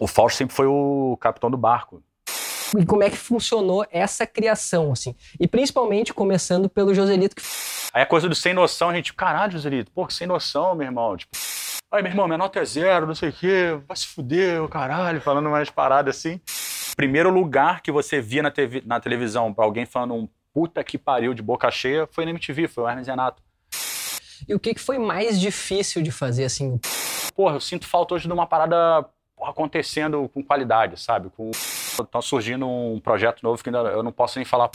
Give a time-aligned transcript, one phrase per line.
[0.00, 2.02] o Fausto sempre foi o capitão do barco.
[2.78, 5.14] E como é que funcionou essa criação, assim?
[5.38, 7.36] E principalmente começando pelo Joselito.
[7.36, 7.42] Que...
[7.92, 10.86] Aí a coisa do sem noção, a gente, caralho, Joselito, pô, que sem noção, meu
[10.86, 11.16] irmão.
[11.16, 11.36] Tipo,
[11.92, 15.20] ai, meu irmão, minha nota é zero, não sei o quê, vai se fuder, caralho,
[15.20, 16.40] falando umas paradas assim.
[16.96, 21.34] Primeiro lugar que você via na, TV, na televisão alguém falando um puta que pariu
[21.34, 23.42] de boca cheia foi na MTV, foi o Hermes Renato.
[24.48, 26.80] E o que, que foi mais difícil de fazer, assim?
[27.34, 29.06] Porra, eu sinto falta hoje de uma parada
[29.44, 31.30] acontecendo com qualidade, sabe?
[31.30, 31.50] Com...
[32.10, 34.70] Tá surgindo um projeto novo que ainda eu não posso nem falar.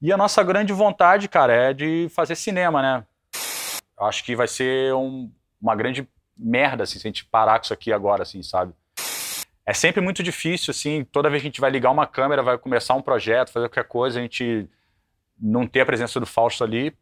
[0.00, 3.04] E a nossa grande vontade, cara, é de fazer cinema, né?
[3.98, 5.30] Acho que vai ser um,
[5.60, 8.72] uma grande merda, assim, se a gente parar com isso aqui agora, assim, sabe?
[9.64, 12.58] É sempre muito difícil, assim, toda vez que a gente vai ligar uma câmera, vai
[12.58, 14.68] começar um projeto, fazer qualquer coisa, a gente
[15.40, 16.96] não ter a presença do Fausto ali,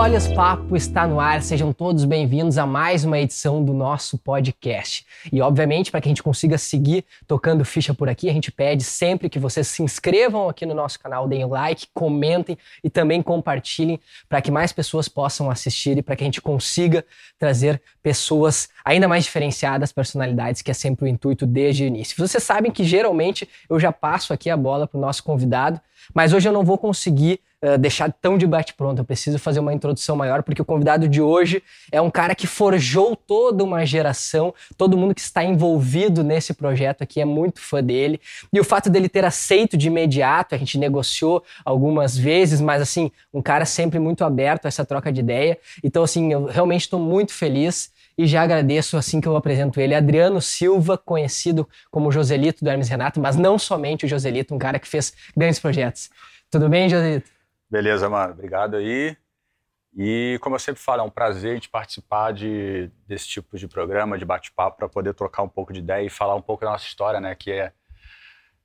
[0.00, 5.04] Olhas Papo está no ar, sejam todos bem-vindos a mais uma edição do nosso podcast.
[5.30, 8.82] E, obviamente, para que a gente consiga seguir tocando ficha por aqui, a gente pede
[8.82, 14.00] sempre que vocês se inscrevam aqui no nosso canal, deem like, comentem e também compartilhem
[14.26, 17.04] para que mais pessoas possam assistir e para que a gente consiga
[17.38, 22.16] trazer pessoas ainda mais diferenciadas, personalidades, que é sempre o intuito desde o início.
[22.16, 25.78] Vocês sabem que geralmente eu já passo aqui a bola para o nosso convidado,
[26.14, 29.00] mas hoje eu não vou conseguir uh, deixar tão de bate-pronto.
[29.00, 32.46] Eu preciso fazer uma introdução maior, porque o convidado de hoje é um cara que
[32.46, 37.82] forjou toda uma geração, todo mundo que está envolvido nesse projeto aqui é muito fã
[37.82, 38.20] dele.
[38.52, 43.10] E o fato dele ter aceito de imediato, a gente negociou algumas vezes, mas assim,
[43.32, 45.58] um cara sempre muito aberto a essa troca de ideia.
[45.82, 49.94] Então, assim, eu realmente estou muito feliz e já agradeço assim que eu apresento ele,
[49.94, 54.78] Adriano Silva, conhecido como Joselito do Hermes Renato, mas não somente o Joselito, um cara
[54.78, 56.10] que fez grandes projetos.
[56.50, 57.39] Tudo bem, Joselito?
[57.70, 58.32] Beleza, mano.
[58.32, 59.16] Obrigado aí.
[59.96, 63.66] E como eu sempre falo, é um prazer a gente participar de, desse tipo de
[63.66, 66.70] programa, de bate-papo, para poder trocar um pouco de ideia e falar um pouco da
[66.70, 67.34] nossa história, né?
[67.34, 67.72] Que é,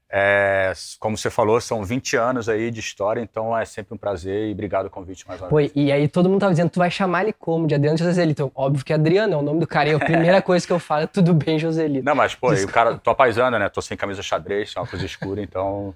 [0.08, 4.50] é, como você falou, são 20 anos aí de história, então é sempre um prazer
[4.50, 5.72] e obrigado o convite mais uma Pô, vez.
[5.74, 7.66] E aí todo mundo tava dizendo, tu vai chamar ele como?
[7.66, 8.52] De Adriano Joselito.
[8.54, 9.90] Óbvio que é Adriano é o nome do cara.
[9.90, 12.06] E a primeira coisa que eu falo é tudo bem, Joselito.
[12.06, 13.68] Não, mas pô, o cara, tô apaisando, né?
[13.68, 15.96] Tô sem camisa xadrez, uma coisa escura, então.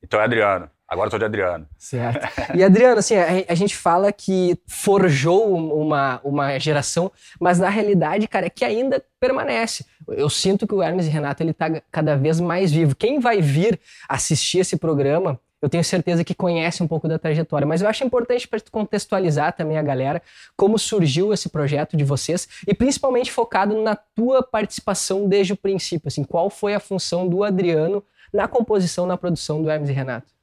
[0.00, 0.70] Então é Adriano.
[0.92, 1.66] Agora tô de Adriano.
[1.78, 2.20] Certo.
[2.54, 7.10] E Adriano, assim, a, a, gente fala que forjou uma, uma geração,
[7.40, 9.86] mas na realidade, cara, é que ainda permanece.
[10.06, 12.94] Eu sinto que o Hermes e Renato ele tá cada vez mais vivo.
[12.94, 17.66] Quem vai vir assistir esse programa, eu tenho certeza que conhece um pouco da trajetória,
[17.66, 20.20] mas eu acho importante para contextualizar também a galera
[20.54, 26.08] como surgiu esse projeto de vocês e principalmente focado na tua participação desde o princípio,
[26.08, 30.41] assim, qual foi a função do Adriano na composição, na produção do Hermes e Renato?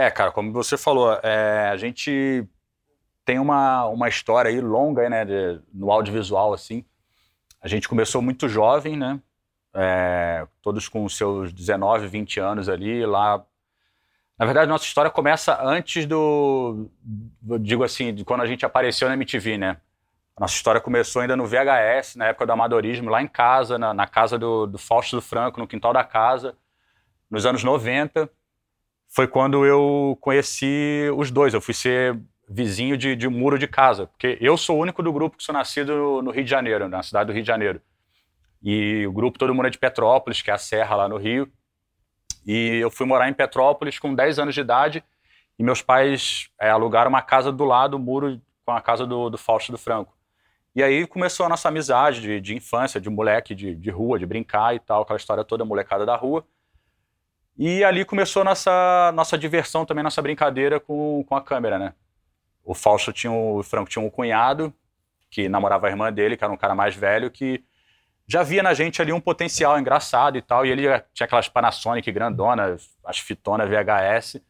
[0.00, 2.42] É, cara, como você falou, é, a gente
[3.22, 6.86] tem uma, uma história aí longa, né, de, no audiovisual, assim.
[7.60, 9.20] A gente começou muito jovem, né,
[9.74, 13.44] é, todos com seus 19, 20 anos ali, lá...
[14.38, 16.88] Na verdade, nossa história começa antes do,
[17.60, 19.76] digo assim, de quando a gente apareceu na MTV, né.
[20.38, 24.06] Nossa história começou ainda no VHS, na época do amadorismo, lá em casa, na, na
[24.06, 26.56] casa do, do Fausto do Franco, no quintal da casa,
[27.30, 28.30] nos anos 90
[29.10, 31.52] foi quando eu conheci os dois.
[31.52, 35.12] Eu fui ser vizinho de, de muro de casa, porque eu sou o único do
[35.12, 37.80] grupo que sou nascido no Rio de Janeiro, na cidade do Rio de Janeiro.
[38.62, 41.50] E o grupo todo mundo é de Petrópolis, que é a serra lá no Rio.
[42.46, 45.04] E eu fui morar em Petrópolis com 10 anos de idade
[45.58, 49.28] e meus pais é, alugaram uma casa do lado, o muro com a casa do,
[49.28, 50.16] do Fausto do Franco.
[50.74, 54.24] E aí começou a nossa amizade de, de infância, de moleque, de, de rua, de
[54.24, 56.44] brincar e tal, aquela história toda, molecada da rua.
[57.62, 61.92] E ali começou nossa nossa diversão também, nossa brincadeira com, com a câmera, né?
[62.64, 64.72] O Fausto tinha, o Franco tinha um cunhado
[65.30, 67.62] que namorava a irmã dele, que era um cara mais velho, que
[68.26, 70.64] já via na gente ali um potencial engraçado e tal.
[70.64, 74.40] E ele tinha aquelas Panasonic grandonas, as fitonas VHS.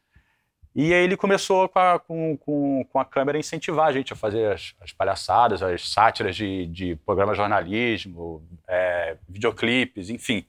[0.73, 4.13] E aí ele começou com a, com, com, com a câmera a incentivar a gente
[4.13, 10.47] a fazer as, as palhaçadas, as sátiras de, de programa de jornalismo, é, videoclipes, enfim.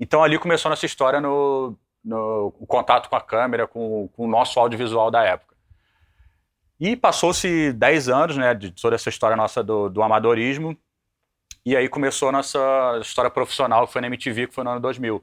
[0.00, 4.58] Então ali começou nossa história no, no contato com a câmera, com, com o nosso
[4.58, 5.54] audiovisual da época.
[6.80, 10.74] E passou-se 10 anos né, de toda essa história nossa do, do, amadorismo,
[11.64, 14.80] e aí começou a nossa história profissional, que foi na MTV, que foi no ano
[14.80, 15.22] 2000.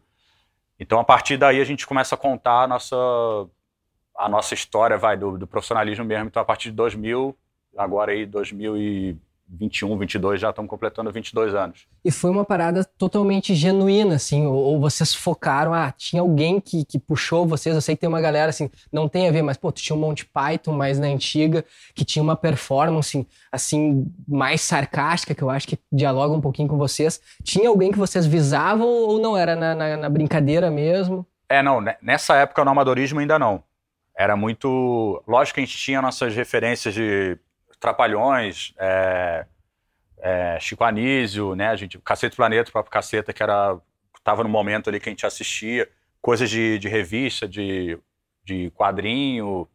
[0.79, 2.95] Então, a partir daí, a gente começa a contar a nossa,
[4.15, 6.27] a nossa história vai do, do profissionalismo mesmo.
[6.27, 7.35] Então, a partir de 2000,
[7.75, 9.17] agora aí 2000 e
[9.49, 11.87] 21, 22, já estamos completando 22 anos.
[12.03, 16.83] E foi uma parada totalmente genuína, assim, ou, ou, vocês focaram, ah, tinha alguém que,
[16.83, 19.57] que puxou vocês, eu sei que tem uma galera, assim, não tem a ver, mas,
[19.57, 21.63] pô, tu tinha um Monty Python mais na antiga,
[21.95, 26.77] que tinha uma performance, assim, mais sarcástica, que eu acho que dialoga um pouquinho com
[26.77, 27.21] vocês.
[27.43, 31.25] Tinha alguém que vocês visavam ou não era na, na, na brincadeira mesmo?
[31.49, 33.63] É, não, nessa época no amadorismo ainda não.
[34.17, 35.23] Era muito.
[35.27, 37.37] Lógico que a gente tinha nossas referências de
[37.79, 39.45] Trapalhões, é,
[40.19, 41.69] é, Chico Anísio, né?
[41.69, 43.79] A gente, Cacete Planeta, o próprio Caceta, que era
[44.27, 45.89] estava no momento ali que a gente assistia,
[46.21, 47.97] coisas de, de revista, de,
[48.43, 49.65] de quadrinho,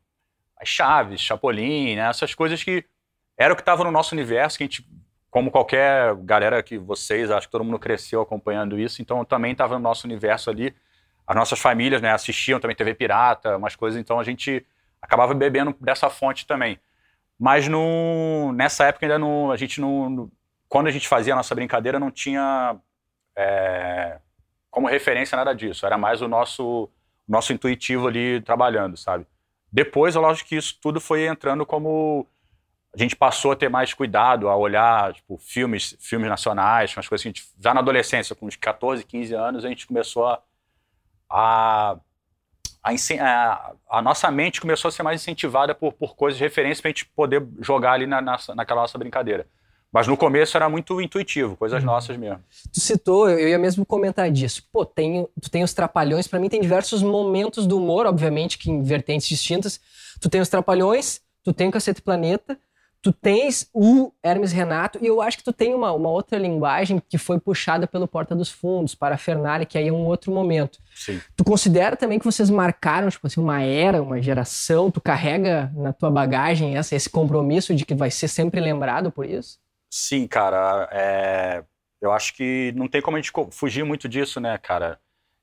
[0.60, 2.08] as Chaves, Chapolin, né?
[2.08, 2.84] Essas coisas que
[3.37, 4.87] era o que estava no nosso universo, que a gente,
[5.31, 9.75] como qualquer galera que vocês, acho que todo mundo cresceu acompanhando isso, então também estava
[9.75, 10.75] no nosso universo ali.
[11.26, 14.66] As nossas famílias, né, assistiam também TV Pirata, umas coisas, então a gente
[15.00, 16.78] acabava bebendo dessa fonte também.
[17.38, 20.31] Mas no, nessa época ainda não, a gente não,
[20.69, 22.76] quando a gente fazia a nossa brincadeira não tinha
[23.37, 24.19] é,
[24.70, 25.84] como referência nada disso.
[25.84, 26.88] Era mais o nosso,
[27.29, 29.26] nosso intuitivo ali trabalhando, sabe?
[29.70, 32.26] Depois, é lógico que isso tudo foi entrando como
[32.94, 37.23] a gente passou a ter mais cuidado, a olhar tipo, filmes, filmes nacionais, umas coisas
[37.23, 40.43] que a gente, já na adolescência, com uns 14, 15 anos, a gente começou a,
[41.31, 41.99] a
[43.20, 46.88] a, a, nossa mente começou a ser mais incentivada por, por coisas de referência para
[46.88, 49.46] a gente poder jogar ali na, na, naquela nossa brincadeira.
[49.93, 51.87] Mas no começo era muito intuitivo, coisas uhum.
[51.87, 52.43] nossas mesmo.
[52.73, 54.67] Tu citou, eu ia mesmo comentar disso.
[54.73, 58.70] Pô, tem, tu tem os trapalhões, para mim tem diversos momentos do humor, obviamente, que
[58.70, 59.78] em vertentes distintas.
[60.19, 62.58] Tu tem os trapalhões, tu tem o Cacete Planeta,
[63.02, 67.02] tu tens o Hermes Renato e eu acho que tu tem uma, uma outra linguagem
[67.08, 70.32] que foi puxada pelo Porta dos Fundos, para a Fernália, que aí é um outro
[70.32, 70.78] momento.
[70.94, 71.20] Sim.
[71.37, 75.93] Tu considera também que vocês marcaram, tipo assim, uma era, uma geração, tu carrega na
[75.93, 79.58] tua bagagem essa, esse compromisso de que vai ser sempre lembrado por isso?
[79.90, 81.64] Sim, cara, é...
[82.00, 85.00] eu acho que não tem como a gente fugir muito disso, né, cara?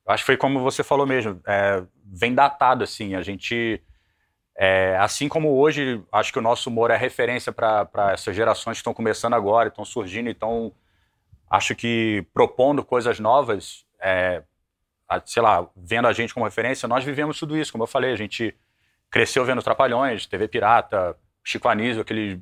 [0.07, 1.83] Eu acho que foi como você falou mesmo, é...
[2.05, 3.83] vem datado, assim, a gente
[4.61, 8.81] é, assim como hoje, acho que o nosso humor é referência para essas gerações que
[8.81, 10.73] estão começando agora, estão surgindo, então
[11.49, 14.43] acho que propondo coisas novas, é,
[15.25, 18.17] sei lá, vendo a gente como referência, nós vivemos tudo isso, como eu falei, a
[18.17, 18.53] gente
[19.09, 22.37] cresceu vendo Trapalhões, TV Pirata, Chico Anísio, aqueles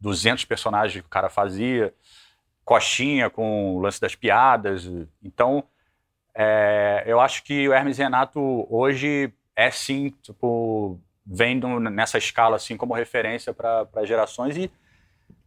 [0.00, 1.94] 200 personagens que o cara fazia,
[2.64, 4.90] Coxinha com o lance das piadas.
[5.22, 5.62] Então,
[6.34, 11.60] é, eu acho que o Hermes Renato hoje é sim, tipo, vem
[11.90, 14.70] nessa escala assim como referência para gerações e,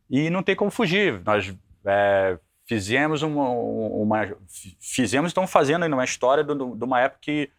[0.10, 1.22] e não tem como fugir.
[1.24, 1.56] Nós
[1.86, 2.38] é,
[2.68, 4.36] fizemos uma, uma,
[4.81, 7.50] fizemos estamos fazendo uma história de uma época que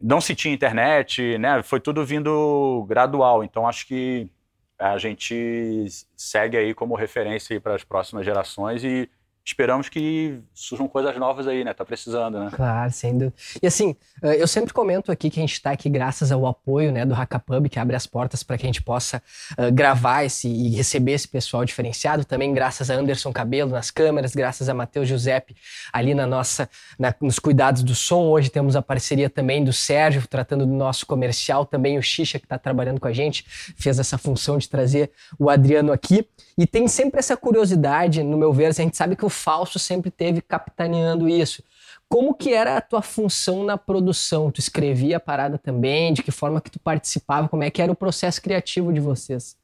[0.00, 1.60] não se tinha internet, né?
[1.64, 3.42] Foi tudo vindo gradual.
[3.42, 4.30] Então acho que
[4.78, 5.86] a gente
[6.16, 9.10] segue aí como referência para as próximas gerações e
[9.44, 11.74] esperamos que surjam coisas novas aí, né?
[11.74, 12.50] Tá precisando, né?
[12.50, 13.34] Claro, sem dúvida.
[13.62, 16.90] E assim, eh, eu sempre comento aqui que a gente está aqui graças ao apoio
[16.90, 19.22] né, do Hackapub, que abre as portas para que a gente possa
[19.58, 22.24] uh, gravar esse e receber esse pessoal diferenciado.
[22.24, 25.54] Também graças a Anderson Cabelo nas câmeras, graças a Matheus Giuseppe
[25.92, 26.68] ali na nossa,
[26.98, 28.22] na, nos cuidados do som.
[28.22, 31.66] Hoje temos a parceria também do Sérgio, tratando do nosso comercial.
[31.66, 33.44] Também o Xixa, que está trabalhando com a gente,
[33.76, 36.26] fez essa função de trazer o Adriano aqui.
[36.56, 40.10] E tem sempre essa curiosidade, no meu ver, a gente sabe que o Fausto sempre
[40.10, 41.62] teve capitaneando isso.
[42.08, 44.50] Como que era a tua função na produção?
[44.50, 46.12] Tu escrevia a parada também?
[46.12, 47.48] De que forma que tu participava?
[47.48, 49.56] Como é que era o processo criativo de vocês?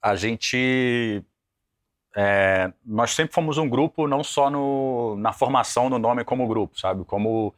[0.00, 1.22] A gente...
[2.16, 6.78] É, nós sempre fomos um grupo, não só no, na formação do nome como grupo,
[6.78, 7.04] sabe?
[7.04, 7.54] Como...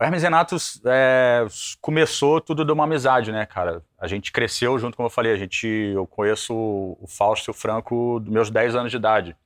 [0.00, 1.46] O Hermes Renato é,
[1.80, 3.84] começou tudo de uma amizade, né, cara?
[3.98, 7.54] A gente cresceu junto, como eu falei, a gente, eu conheço o Fausto e o
[7.54, 9.36] Franco dos meus 10 anos de idade.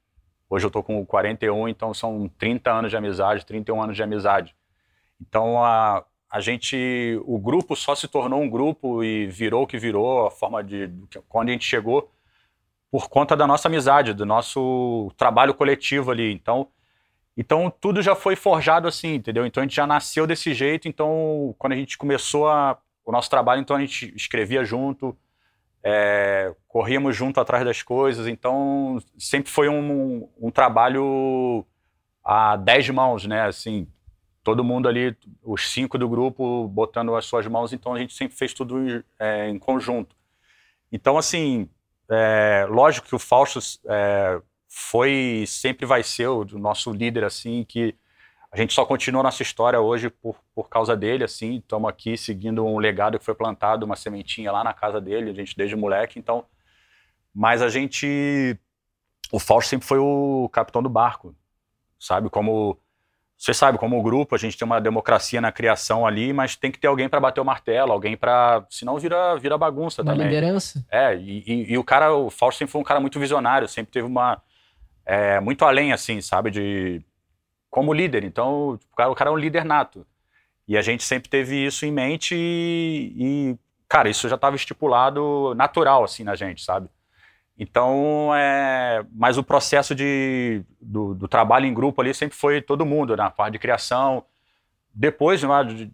[0.49, 4.55] Hoje eu tô com 41, então são 30 anos de amizade, 31 anos de amizade.
[5.21, 9.79] Então a, a gente, o grupo só se tornou um grupo e virou o que
[9.79, 10.91] virou, a forma de
[11.29, 12.13] quando a gente chegou
[12.91, 16.33] por conta da nossa amizade, do nosso trabalho coletivo ali.
[16.33, 16.69] Então,
[17.37, 19.45] então tudo já foi forjado assim, entendeu?
[19.47, 20.87] Então a gente já nasceu desse jeito.
[20.87, 25.17] Então quando a gente começou a, o nosso trabalho, então a gente escrevia junto,
[25.89, 31.65] é, corríamos junto atrás das coisas, então sempre foi um, um trabalho
[32.25, 33.43] a dez mãos, né?
[33.43, 33.87] Assim,
[34.43, 38.37] todo mundo ali, os cinco do grupo, botando as suas mãos, então a gente sempre
[38.37, 40.17] fez tudo é, em conjunto.
[40.91, 41.69] Então, assim,
[42.11, 47.95] é, lógico que o Fausto é, foi, sempre vai ser o nosso líder, assim, que
[48.51, 51.57] a gente só continua nossa história hoje por, por causa dele, assim.
[51.57, 55.35] Estamos aqui seguindo um legado que foi plantado, uma sementinha lá na casa dele, a
[55.35, 56.19] gente desde moleque.
[56.19, 56.45] Então,
[57.35, 58.59] mas a gente
[59.33, 61.35] o Fausto sempre foi o capitão do barco,
[61.99, 62.31] sabe?
[62.31, 62.79] Como
[63.37, 66.79] você sabe, como grupo, a gente tem uma democracia na criação ali, mas tem que
[66.79, 70.27] ter alguém para bater o martelo, alguém para, senão vira vira bagunça uma também.
[70.27, 70.87] liderança.
[70.91, 73.93] É, e, e, e, o cara, o Fausto sempre foi um cara muito visionário, sempre
[73.93, 74.41] teve uma
[75.05, 77.03] é, muito além assim, sabe, de
[77.77, 78.25] como líder.
[78.25, 80.07] Então, o cara, o cara é um líder nato.
[80.67, 85.55] E a gente sempre teve isso em mente e, e cara, isso já estava estipulado
[85.55, 86.89] natural assim na gente, sabe?
[87.59, 92.87] Então, é, mas o processo de, do, do, trabalho em grupo ali sempre foi todo
[92.87, 93.33] mundo, na né?
[93.37, 94.25] parte de criação.
[94.95, 95.49] Depois, né,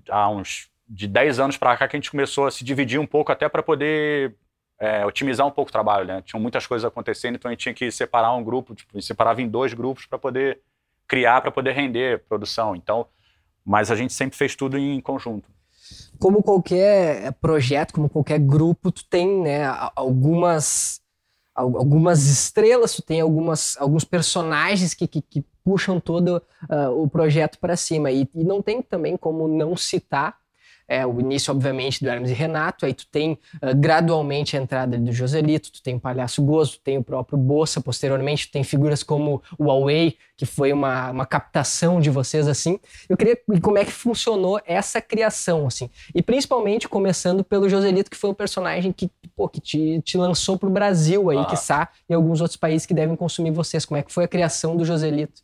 [0.09, 3.07] há uns de 10 anos para cá, que a gente começou a se dividir um
[3.07, 4.37] pouco até para poder
[4.79, 6.07] é, otimizar um pouco o trabalho.
[6.07, 6.23] Né?
[6.23, 9.49] Tinham muitas coisas acontecendo, então a gente tinha que separar um grupo, tipo, separava em
[9.49, 10.61] dois grupos para poder
[11.07, 12.75] criar, para poder render produção.
[12.75, 13.07] Então,
[13.65, 15.53] mas a gente sempre fez tudo em conjunto
[16.19, 19.65] como qualquer projeto, como qualquer grupo, tu tem né,
[19.97, 21.03] algumas
[21.55, 27.59] algumas estrelas, tu tem algumas, alguns personagens que, que, que puxam todo uh, o projeto
[27.59, 28.11] para cima.
[28.11, 30.39] E, e, não tem também como não citar
[30.89, 34.99] é, o início, obviamente, do Hermes e Renato, aí tu tem uh, gradualmente a entrada
[34.99, 38.65] do Joselito, tu tem o Palhaço Gozo, tu tem o próprio Bossa, posteriormente tu tem
[38.65, 42.79] figuras como o Huawei, que foi uma, uma captação de vocês, assim.
[43.09, 45.89] Eu queria como é que funcionou essa criação, assim.
[46.15, 50.59] E principalmente começando pelo Joselito, que foi um personagem que, pô, que te, te lançou
[50.59, 51.45] pro Brasil aí, ah.
[51.45, 53.85] que está em alguns outros países que devem consumir vocês.
[53.85, 55.43] Como é que foi a criação do Joselito?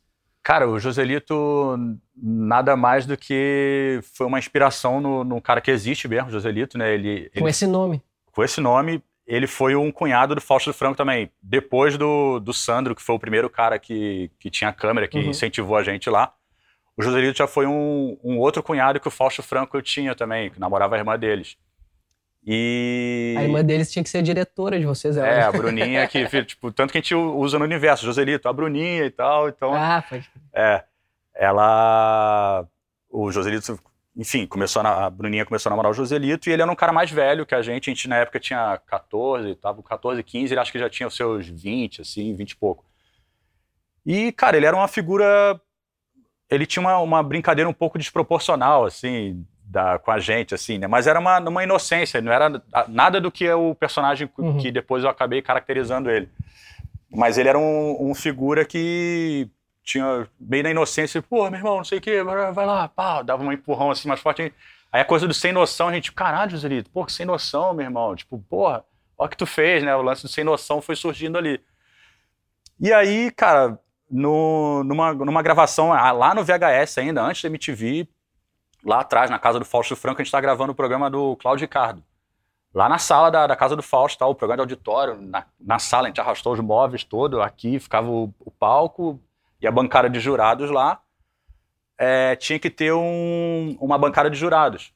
[0.48, 1.76] Cara, o Joselito
[2.16, 6.94] nada mais do que foi uma inspiração no, no cara que existe mesmo, Joselito, né?
[6.94, 8.02] Ele, com esse nome.
[8.32, 9.04] Com esse nome.
[9.26, 11.30] Ele foi um cunhado do Fausto do Franco também.
[11.42, 15.28] Depois do, do Sandro, que foi o primeiro cara que, que tinha câmera, que uhum.
[15.28, 16.32] incentivou a gente lá.
[16.96, 20.58] O Joselito já foi um, um outro cunhado que o Fausto Franco tinha também, que
[20.58, 21.58] namorava a irmã deles.
[22.50, 23.34] E...
[23.36, 25.28] A irmã deles tinha que ser diretora de vocês, ela.
[25.28, 29.04] É, a Bruninha, que, tipo, tanto que a gente usa no universo, Joselito, a Bruninha
[29.04, 29.74] e tal, então...
[29.74, 30.30] Ah, pode.
[30.54, 30.82] É,
[31.34, 32.66] ela...
[33.10, 33.78] O Joselito,
[34.16, 36.90] enfim, começou a, a Bruninha começou a namorar o Joselito e ele era um cara
[36.90, 40.60] mais velho que a gente, a gente na época tinha 14, tava 14, 15, ele
[40.60, 42.82] acho que já tinha os seus 20, assim, 20 e pouco.
[44.06, 45.60] E, cara, ele era uma figura...
[46.48, 50.86] Ele tinha uma, uma brincadeira um pouco desproporcional, assim, da, com a gente, assim, né?
[50.86, 54.56] Mas era uma, uma inocência, não era nada do que é o personagem uhum.
[54.56, 56.28] que depois eu acabei caracterizando ele.
[57.10, 59.48] Mas ele era um, um figura que
[59.84, 63.42] tinha bem na inocência, pô, meu irmão, não sei o quê, vai lá, pá, dava
[63.42, 64.52] um empurrão assim mais forte.
[64.90, 67.84] Aí a coisa do sem noção, a gente, caralho, Joselito, pô, que sem noção, meu
[67.84, 68.16] irmão.
[68.16, 68.84] Tipo, porra,
[69.18, 69.94] olha o que tu fez, né?
[69.94, 71.60] O lance do sem noção foi surgindo ali.
[72.80, 73.78] E aí, cara,
[74.10, 78.08] no, numa, numa gravação ah, lá no VHS ainda, antes da MTV,
[78.84, 81.64] lá atrás, na casa do Fausto Franco, a gente está gravando o programa do Cláudio
[81.64, 82.02] Ricardo.
[82.74, 85.78] Lá na sala da, da casa do Fausto, tá, o programa de auditório, na, na,
[85.78, 89.20] sala, a gente arrastou os móveis todo, aqui ficava o, o palco
[89.60, 91.00] e a bancada de jurados lá.
[91.96, 94.92] É, tinha que ter um, uma bancada de jurados.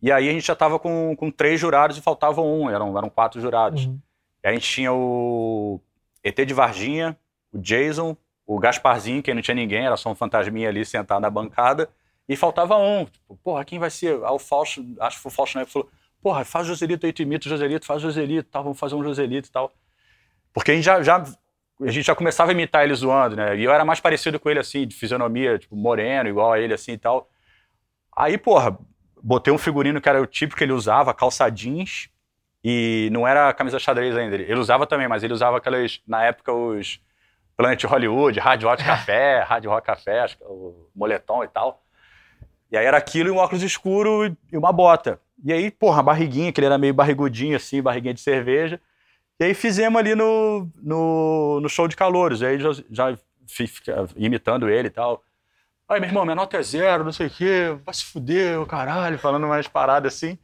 [0.00, 3.10] E aí a gente já estava com, com três jurados e faltava um, eram, eram
[3.10, 3.84] quatro jurados.
[3.84, 3.98] Uhum.
[4.42, 5.80] E a gente tinha o
[6.24, 7.16] ET de Varginha,
[7.52, 8.16] o Jason,
[8.46, 11.88] o Gasparzinho, que não tinha ninguém, era só um fantasminha ali sentado na bancada,
[12.32, 13.04] e faltava um.
[13.04, 14.22] Tipo, porra, quem vai ser?
[14.24, 15.90] Ah, o Fausto, acho que foi o Fausto na época, falou,
[16.22, 19.48] porra, faz Joselito aí, tu imita o Joselito, faz Joselito tal, vamos fazer um Joselito
[19.48, 19.72] e tal.
[20.52, 21.22] Porque a gente já, já,
[21.80, 23.56] a gente já começava a imitar ele zoando, né?
[23.56, 26.74] E eu era mais parecido com ele, assim, de fisionomia, tipo, moreno, igual a ele,
[26.74, 27.28] assim e tal.
[28.16, 28.78] Aí, porra,
[29.22, 32.08] botei um figurino que era o tipo que ele usava, calça jeans,
[32.64, 34.36] e não era camisa xadrez ainda.
[34.36, 37.00] Ele usava também, mas ele usava aquelas, na época, os
[37.56, 41.82] Planet Hollywood, Hard Rock Café, Hard Rock Café, acho que, é o moletom e tal.
[42.72, 45.20] E aí era aquilo e um óculos escuro e uma bota.
[45.44, 48.80] E aí, porra, a barriguinha, que ele era meio barrigudinho assim, barriguinha de cerveja.
[49.38, 52.42] E aí fizemos ali no, no, no show de calouros.
[52.42, 53.74] Aí já, já fiz,
[54.16, 55.22] imitando ele e tal.
[55.86, 58.64] Aí, meu irmão, minha nota é zero, não sei o quê, vai se fuder, o
[58.64, 60.38] caralho, falando umas paradas assim.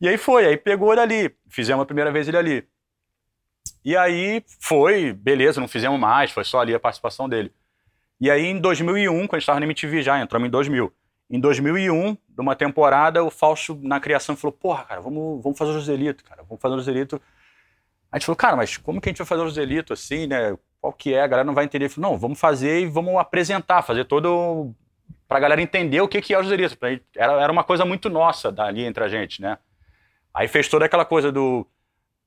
[0.00, 1.36] E aí foi, aí pegou ele ali.
[1.50, 2.66] Fizemos a primeira vez ele ali.
[3.84, 7.52] E aí foi, beleza, não fizemos mais, foi só ali a participação dele.
[8.18, 10.90] E aí em 2001, quando a gente estava na MTV já, entramos em 2000.
[11.30, 15.74] Em 2001, numa temporada, o Fausto, na criação, falou: Porra, cara, vamos, vamos fazer o
[15.74, 17.20] Joselito, cara, vamos fazer o Joselito.
[18.12, 20.56] A gente falou: Cara, mas como que a gente vai fazer o Joselito assim, né?
[20.80, 21.22] Qual que é?
[21.22, 21.88] A galera não vai entender.
[21.88, 24.74] Falou: Não, vamos fazer e vamos apresentar, fazer todo.
[25.26, 26.76] pra galera entender o que, que é o Joselito.
[27.16, 29.58] Era, era uma coisa muito nossa dali entre a gente, né?
[30.32, 31.66] Aí fez toda aquela coisa do.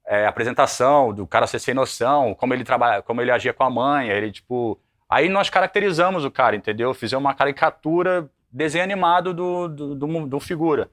[0.10, 3.70] É, apresentação, do cara ser sem noção, como ele trabalha, como ele agia com a
[3.70, 4.80] mãe, ele, tipo.
[5.10, 6.94] Aí nós caracterizamos o cara, entendeu?
[6.94, 10.89] Fizemos uma caricatura desenho animado do, do, do, do figura.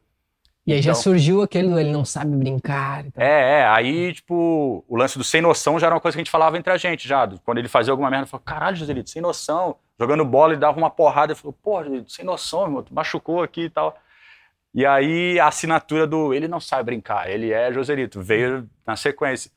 [0.67, 3.05] E aí então, já surgiu aquele ele não sabe brincar.
[3.17, 3.67] É, é.
[3.67, 6.57] Aí, tipo, o lance do sem noção já era uma coisa que a gente falava
[6.57, 7.29] entre a gente já.
[7.45, 9.77] Quando ele fazia alguma merda, eu falava, caralho, Joselito, sem noção.
[10.01, 13.65] Jogando bola, ele dava uma porrada e falou, pô, sem noção, irmão, tu machucou aqui
[13.65, 13.97] e tal.
[14.75, 19.51] E aí a assinatura do ele não sabe brincar, ele é Joselito, veio na sequência.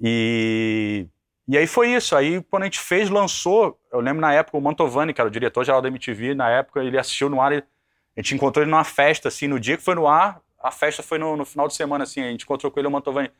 [0.00, 1.06] E,
[1.48, 2.14] e aí foi isso.
[2.14, 5.32] Aí quando a gente fez, lançou, eu lembro na época o Mantovani, que era o
[5.32, 8.82] diretor geral da MTV, na época ele assistiu no ar a gente encontrou ele numa
[8.82, 11.74] festa, assim, no dia que foi no ar, a festa foi no, no final de
[11.76, 13.30] semana, assim, a gente encontrou com ele, o Mantovani,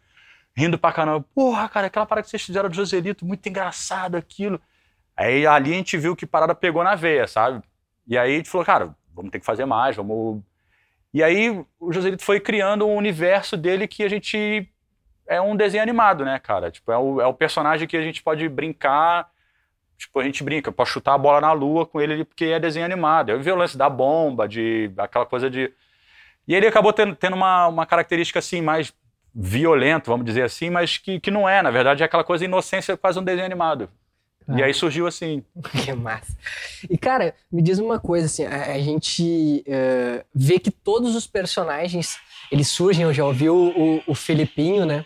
[0.57, 1.27] rindo pra caramba.
[1.35, 4.61] Porra, cara, aquela parada que vocês fizeram do Joselito, muito engraçado aquilo.
[5.17, 7.61] Aí ali a gente viu que parada pegou na veia, sabe?
[8.07, 10.41] E aí a gente falou, cara, vamos ter que fazer mais, vamos.
[11.13, 14.71] E aí o Joselito foi criando um universo dele que a gente.
[15.29, 16.71] É um desenho animado, né, cara?
[16.71, 19.31] Tipo, é o, é o personagem que a gente pode brincar
[19.99, 22.87] Tipo, a gente brinca, pode chutar a bola na lua com ele porque é desenho
[22.87, 23.37] animado.
[23.41, 25.73] Vi o lance da bomba, de aquela coisa de.
[26.47, 28.93] E ele acabou tendo, tendo uma, uma característica assim, mais
[29.35, 31.61] violento, vamos dizer assim, mas que, que não é.
[31.63, 33.91] Na verdade, é aquela coisa inocência que faz um desenho animado.
[34.47, 34.57] Ah.
[34.57, 35.45] E aí surgiu assim.
[35.85, 36.39] que massa.
[36.89, 41.27] E, cara, me diz uma coisa, assim, a, a gente uh, vê que todos os
[41.27, 42.19] personagens,
[42.53, 45.05] eles surgem, eu já ouvi o, o, o Felipinho, né?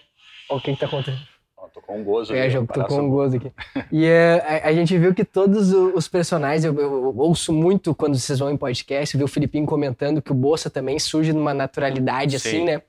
[0.57, 1.33] O que, que tá acontecendo
[1.73, 2.35] tô com um gozo.
[2.35, 3.51] É, já tô com um gozo aqui.
[3.91, 7.95] e é, a, a, gente viu que todos os personagens, eu, eu, eu, ouço muito
[7.95, 11.55] quando vocês vão em podcast, viu o Filipinho comentando que o Bolsa também surge numa
[11.55, 12.49] naturalidade Sim.
[12.49, 12.83] assim, né?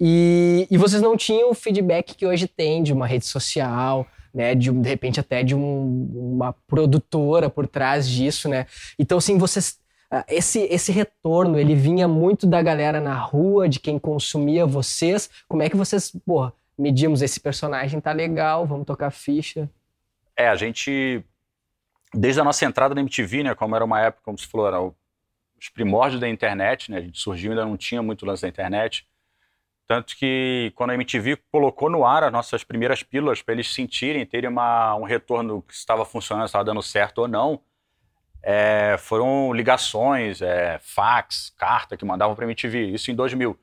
[0.00, 4.54] E, e vocês não tinham o feedback que hoje tem de uma rede social, né,
[4.54, 8.66] de, de repente até de um, uma produtora por trás disso, né?
[8.98, 9.78] Então, assim, vocês
[10.26, 15.28] esse, esse retorno, ele vinha muito da galera na rua, de quem consumia vocês.
[15.46, 19.68] Como é que vocês, porra, medimos esse personagem tá legal, vamos tocar ficha.
[20.36, 21.24] É, a gente
[22.12, 24.80] desde a nossa entrada na MTV, né, como era uma época, como se falou, era
[24.80, 29.06] os primórdios da internet, né, a gente surgiu ainda não tinha muito lance da internet.
[29.86, 34.24] Tanto que quando a MTV colocou no ar as nossas primeiras pílulas para eles sentirem,
[34.26, 37.60] terem uma, um retorno que estava funcionando, estava dando certo ou não,
[38.42, 43.58] é, foram ligações, é, fax, carta que mandavam para a MTV, isso em 2000.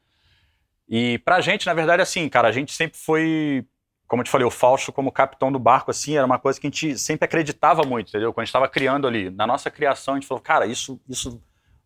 [0.88, 3.66] E pra gente, na verdade, assim, cara, a gente sempre foi,
[4.08, 6.68] como eu te falei, o Fausto como capitão do barco, assim, era uma coisa que
[6.68, 8.32] a gente sempre acreditava muito, entendeu?
[8.32, 11.42] Quando a gente estava criando ali, na nossa criação, a gente falou, cara, isso, isso,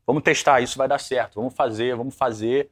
[0.06, 2.70] vamos testar, isso vai dar certo, vamos fazer, vamos fazer,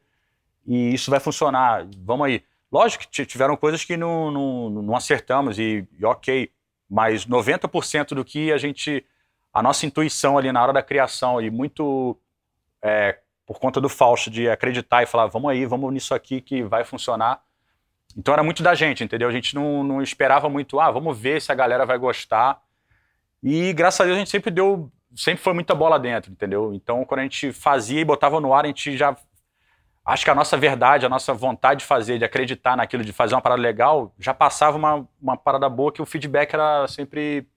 [0.66, 2.44] e isso vai funcionar, vamos aí.
[2.70, 6.52] Lógico que tiveram coisas que não, não, não acertamos, e, e ok,
[6.88, 9.02] mas 90% do que a gente,
[9.52, 12.18] a nossa intuição ali na hora da criação, e muito
[12.82, 16.62] é, por conta do Fausto, de acreditar e falar, vamos aí, vamos nisso aqui que
[16.62, 17.40] vai funcionar.
[18.14, 19.26] Então era muito da gente, entendeu?
[19.26, 22.60] A gente não, não esperava muito, ah, vamos ver se a galera vai gostar.
[23.42, 26.74] E graças a Deus a gente sempre deu, sempre foi muita bola dentro, entendeu?
[26.74, 29.16] Então quando a gente fazia e botava no ar, a gente já.
[30.04, 33.34] Acho que a nossa verdade, a nossa vontade de fazer, de acreditar naquilo, de fazer
[33.34, 37.48] uma parada legal, já passava uma, uma parada boa que o feedback era sempre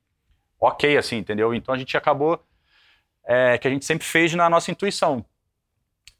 [0.58, 1.54] ok, assim, entendeu?
[1.54, 2.42] Então a gente acabou.
[3.26, 5.26] É, que a gente sempre fez na nossa intuição.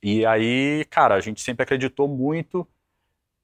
[0.02, 2.68] E aí, cara, a gente sempre acreditou muito.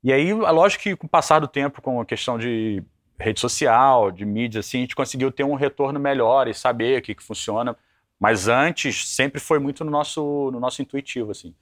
[0.03, 2.83] E aí, lógico que com o passar do tempo, com a questão de
[3.19, 7.01] rede social, de mídia, assim, a gente conseguiu ter um retorno melhor e saber o
[7.01, 7.75] que, que funciona.
[8.19, 11.53] Mas antes, sempre foi muito no nosso, no nosso intuitivo, assim.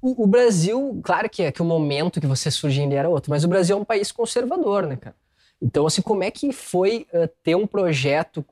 [0.00, 3.44] O, o Brasil, claro que, é, que o momento que você surgiu era outro, mas
[3.44, 5.16] o Brasil é um país conservador, né, cara?
[5.60, 8.44] Então, assim, como é que foi uh, ter um projeto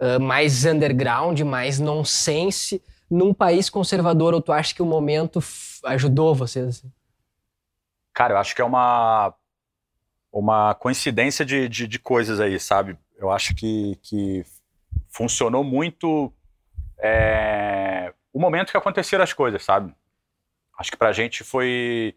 [0.00, 5.40] uh, mais underground, mais nonsense, num país conservador, ou tu acha que o momento
[5.84, 6.68] ajudou vocês?
[6.68, 6.92] Assim?
[8.14, 9.34] Cara, eu acho que é uma,
[10.32, 12.96] uma coincidência de, de, de coisas aí, sabe?
[13.18, 14.44] Eu acho que, que
[15.08, 16.32] funcionou muito
[16.98, 19.92] é, o momento que aconteceram as coisas, sabe?
[20.78, 22.14] Acho que pra gente foi.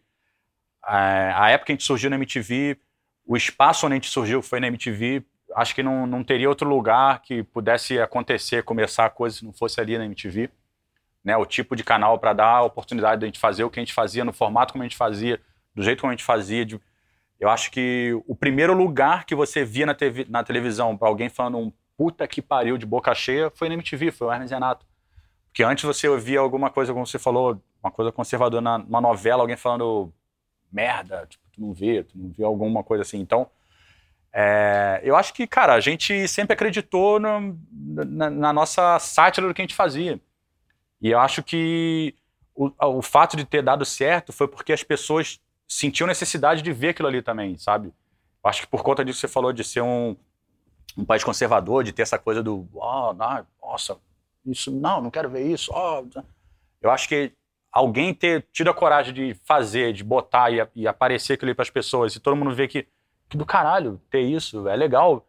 [0.88, 2.78] É, a época que a gente surgiu na MTV,
[3.26, 5.24] o espaço onde a gente surgiu foi na MTV.
[5.56, 9.54] Acho que não, não teria outro lugar que pudesse acontecer, começar a coisa se não
[9.54, 10.50] fosse ali na MTV
[11.24, 13.80] né, o tipo de canal para dar a oportunidade de a gente fazer o que
[13.80, 15.40] a gente fazia, no formato como a gente fazia,
[15.74, 16.66] do jeito como a gente fazia.
[16.66, 16.80] De...
[17.40, 21.30] Eu acho que o primeiro lugar que você via na, TV, na televisão para alguém
[21.30, 24.86] falando um puta que pariu de boca cheia foi na MTV, foi o Hermes Renato.
[25.48, 29.56] Porque antes você ouvia alguma coisa, como você falou, uma coisa conservadora numa novela, alguém
[29.56, 30.12] falando
[30.72, 33.20] merda, tipo, tu não vê, tu não vê alguma coisa assim.
[33.20, 33.48] Então,
[34.34, 39.54] é, eu acho que, cara, a gente sempre acreditou no, na, na nossa sátira do
[39.54, 40.20] que a gente fazia.
[41.04, 42.16] E eu acho que
[42.56, 45.38] o, o fato de ter dado certo foi porque as pessoas
[45.68, 47.90] sentiam necessidade de ver aquilo ali também, sabe?
[48.42, 50.16] Eu acho que por conta disso que você falou de ser um,
[50.98, 53.98] um país conservador, de ter essa coisa do, oh, não, nossa,
[54.46, 55.74] isso, não, não quero ver isso.
[55.76, 56.06] Oh.
[56.82, 57.34] Eu acho que
[57.70, 61.70] alguém ter tido a coragem de fazer, de botar e, e aparecer aquilo para as
[61.70, 62.88] pessoas e todo mundo vê que,
[63.28, 65.28] que do caralho ter isso, é legal.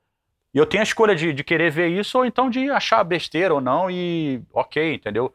[0.52, 3.52] E eu tenho a escolha de, de querer ver isso ou então de achar besteira
[3.52, 5.34] ou não e ok, entendeu?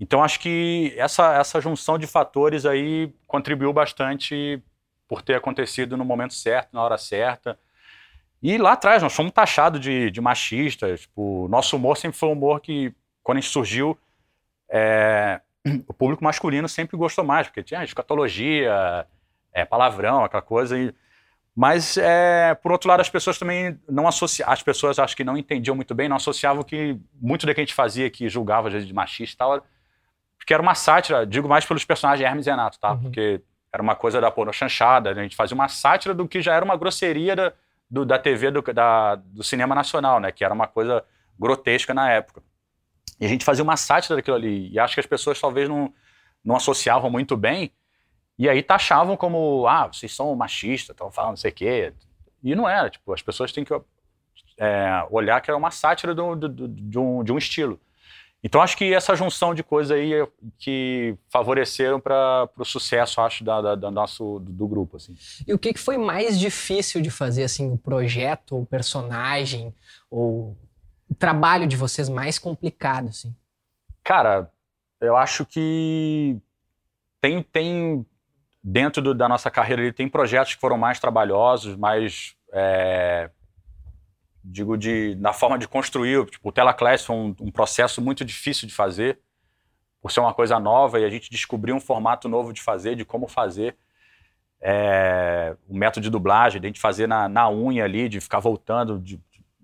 [0.00, 4.60] Então acho que essa, essa junção de fatores aí contribuiu bastante
[5.06, 7.58] por ter acontecido no momento certo, na hora certa.
[8.42, 11.02] E lá atrás nós fomos taxados de, de machistas.
[11.02, 13.98] Tipo, nosso humor sempre foi um humor que, quando a gente surgiu,
[14.70, 15.42] é,
[15.86, 19.06] o público masculino sempre gostou mais, porque tinha escatologia,
[19.52, 20.78] é, palavrão, aquela coisa.
[20.78, 20.94] E,
[21.54, 25.36] mas, é, por outro lado, as pessoas também não associavam, as pessoas acho que não
[25.36, 28.72] entendiam muito bem, não associavam que muito do que a gente fazia, que julgava às
[28.72, 29.66] vezes de machista e tal,
[30.40, 32.92] porque era uma sátira, digo mais pelos personagens Hermes e Renato, tá?
[32.92, 33.02] Uhum.
[33.02, 35.20] Porque era uma coisa da porno chanchada, né?
[35.20, 37.52] a gente fazia uma sátira do que já era uma grosseria da,
[37.88, 40.32] do, da TV, do, da, do cinema nacional, né?
[40.32, 41.04] Que era uma coisa
[41.38, 42.42] grotesca na época.
[43.20, 44.70] E a gente fazia uma sátira daquilo ali.
[44.72, 45.92] E acho que as pessoas talvez não,
[46.42, 47.70] não associavam muito bem.
[48.38, 51.92] E aí taxavam como, ah, vocês são machistas, estão falando não sei o quê.
[52.42, 52.88] E não era.
[52.88, 53.74] Tipo, as pessoas têm que
[54.56, 57.78] é, olhar que era uma sátira do, do, do, de, um, de um estilo.
[58.42, 60.26] Então acho que essa junção de coisas aí
[60.58, 64.96] que favoreceram para o sucesso, acho, da, da, da nosso, do, do, grupo.
[64.96, 65.16] Assim.
[65.46, 69.74] E o que, que foi mais difícil de fazer, assim, o projeto, o personagem,
[70.10, 70.56] ou
[71.08, 73.34] o trabalho de vocês mais complicado, assim?
[74.02, 74.50] Cara,
[75.00, 76.38] eu acho que
[77.20, 78.06] tem, tem
[78.62, 83.30] dentro do, da nossa carreira, tem projetos que foram mais trabalhosos, mais é,
[84.42, 86.24] digo de na forma de construir.
[86.26, 89.18] Tipo, o Telaclass foi um, um, processo muito difícil de fazer,
[90.00, 93.04] por ser uma coisa nova e a gente descobriu um formato novo de fazer, de
[93.04, 93.76] como fazer.
[94.62, 98.40] É, o método de dublagem, de a gente fazer na, na unha ali, de ficar
[98.40, 99.20] voltando, de,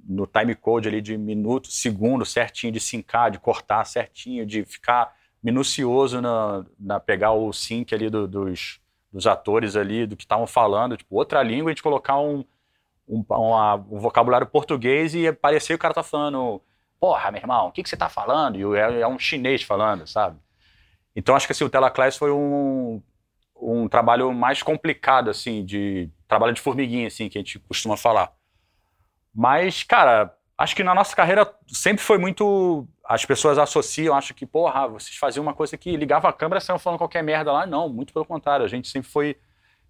[0.06, 5.14] no time code ali de minuto, segundo certinho, de sincar, de cortar certinho, de ficar
[5.42, 8.80] minucioso na, na pegar o sync ali do, dos,
[9.12, 12.44] dos atores ali, do que estavam falando, tipo, outra língua, a gente colocar um,
[13.08, 16.60] um, uma, um vocabulário português e parecer o cara tá falando,
[17.00, 18.56] porra, meu irmão, o que, que você tá falando?
[18.58, 20.38] E é, é um chinês falando, sabe?
[21.14, 23.02] Então acho que assim, o Telaclass foi um,
[23.60, 28.32] um trabalho mais complicado, assim, de trabalho de formiguinha, assim, que a gente costuma falar.
[29.34, 32.86] Mas, cara, acho que na nossa carreira sempre foi muito.
[33.04, 36.62] As pessoas associam, acho que, porra, vocês faziam uma coisa que ligava a câmera e
[36.62, 37.66] saiam falando qualquer merda lá.
[37.66, 38.64] Não, muito pelo contrário.
[38.64, 39.36] A gente sempre foi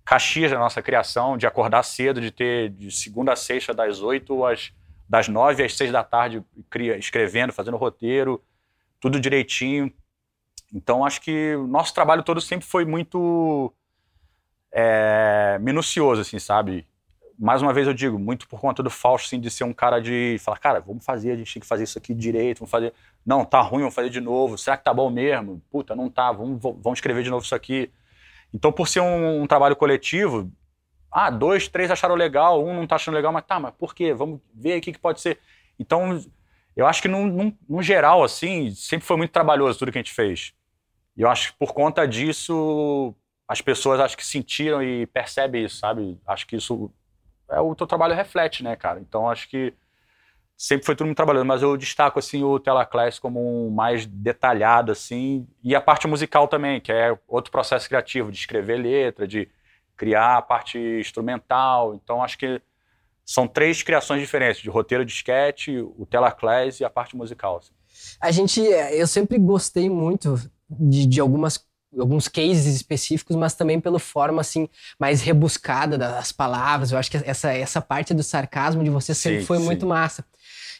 [0.07, 4.45] caxias na nossa criação, de acordar cedo, de ter de segunda a sexta, das oito
[4.45, 4.73] às
[5.09, 6.42] das nove às seis da tarde,
[6.99, 8.42] escrevendo, fazendo roteiro,
[9.01, 9.92] tudo direitinho.
[10.73, 13.73] Então, acho que o nosso trabalho todo sempre foi muito
[14.73, 16.87] é, minucioso, assim, sabe?
[17.38, 20.01] mais uma vez eu digo, muito por conta do Fausto, assim, de ser um cara
[20.01, 22.95] de falar, cara, vamos fazer, a gente tem que fazer isso aqui direito, vamos fazer.
[23.25, 24.57] Não, tá ruim, vamos fazer de novo.
[24.57, 25.62] Será que tá bom mesmo?
[25.71, 27.90] Puta, não tá, vamos, vamos escrever de novo isso aqui.
[28.57, 30.51] Então, por ser um, um trabalho coletivo,
[31.12, 34.14] ah, dois, três acharam legal, um não tá achando legal, mas tá, mas por quê?
[34.14, 35.38] Vamos ver o que, pode ser.
[35.79, 36.19] Então,
[36.75, 40.55] eu acho que, no geral, assim, sempre foi muito trabalhoso tudo que a gente fez.
[41.14, 43.14] E eu acho que por conta disso,
[43.47, 46.19] as pessoas acho que sentiram e percebem isso, sabe?
[46.27, 46.90] Acho que isso
[47.51, 49.01] é o teu trabalho reflete, né, cara?
[49.01, 49.75] Então acho que
[50.57, 54.90] sempre foi todo mundo trabalhando, mas eu destaco assim o Telaclass como um mais detalhado
[54.90, 59.49] assim, e a parte musical também, que é outro processo criativo de escrever letra, de
[59.97, 61.95] criar a parte instrumental.
[61.95, 62.61] Então acho que
[63.25, 67.59] são três criações diferentes, de roteiro de sketch, o Telaclass e a parte musical.
[67.59, 67.73] Assim.
[68.21, 70.40] A gente, eu sempre gostei muito
[70.71, 71.64] de, de algumas
[71.99, 76.92] alguns cases específicos, mas também pela forma assim mais rebuscada das palavras.
[76.92, 79.64] Eu acho que essa, essa parte do sarcasmo de você sempre sim, foi sim.
[79.64, 80.25] muito massa.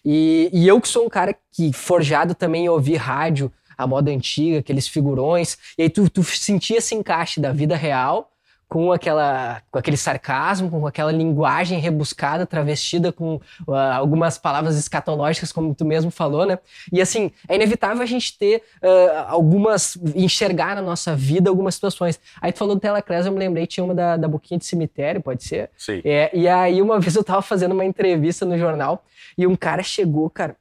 [0.08, 4.60] E, e eu que sou um cara que forjado também ouvi rádio, a moda antiga,
[4.60, 8.30] aqueles figurões, e aí tu, tu sentia esse encaixe da vida real
[8.68, 15.52] com aquela com aquele sarcasmo, com aquela linguagem rebuscada, travestida com uh, algumas palavras escatológicas,
[15.52, 16.59] como tu mesmo falou, né?
[16.92, 22.18] E assim, é inevitável a gente ter uh, algumas enxergar na nossa vida algumas situações.
[22.40, 25.22] Aí tu falou do Telacrés, eu me lembrei tinha uma da, da boquinha de cemitério,
[25.22, 25.70] pode ser?
[25.76, 26.00] Sim.
[26.05, 29.05] É, e aí uma vez eu tava fazendo uma entrevista no jornal
[29.38, 30.57] e um cara chegou, cara,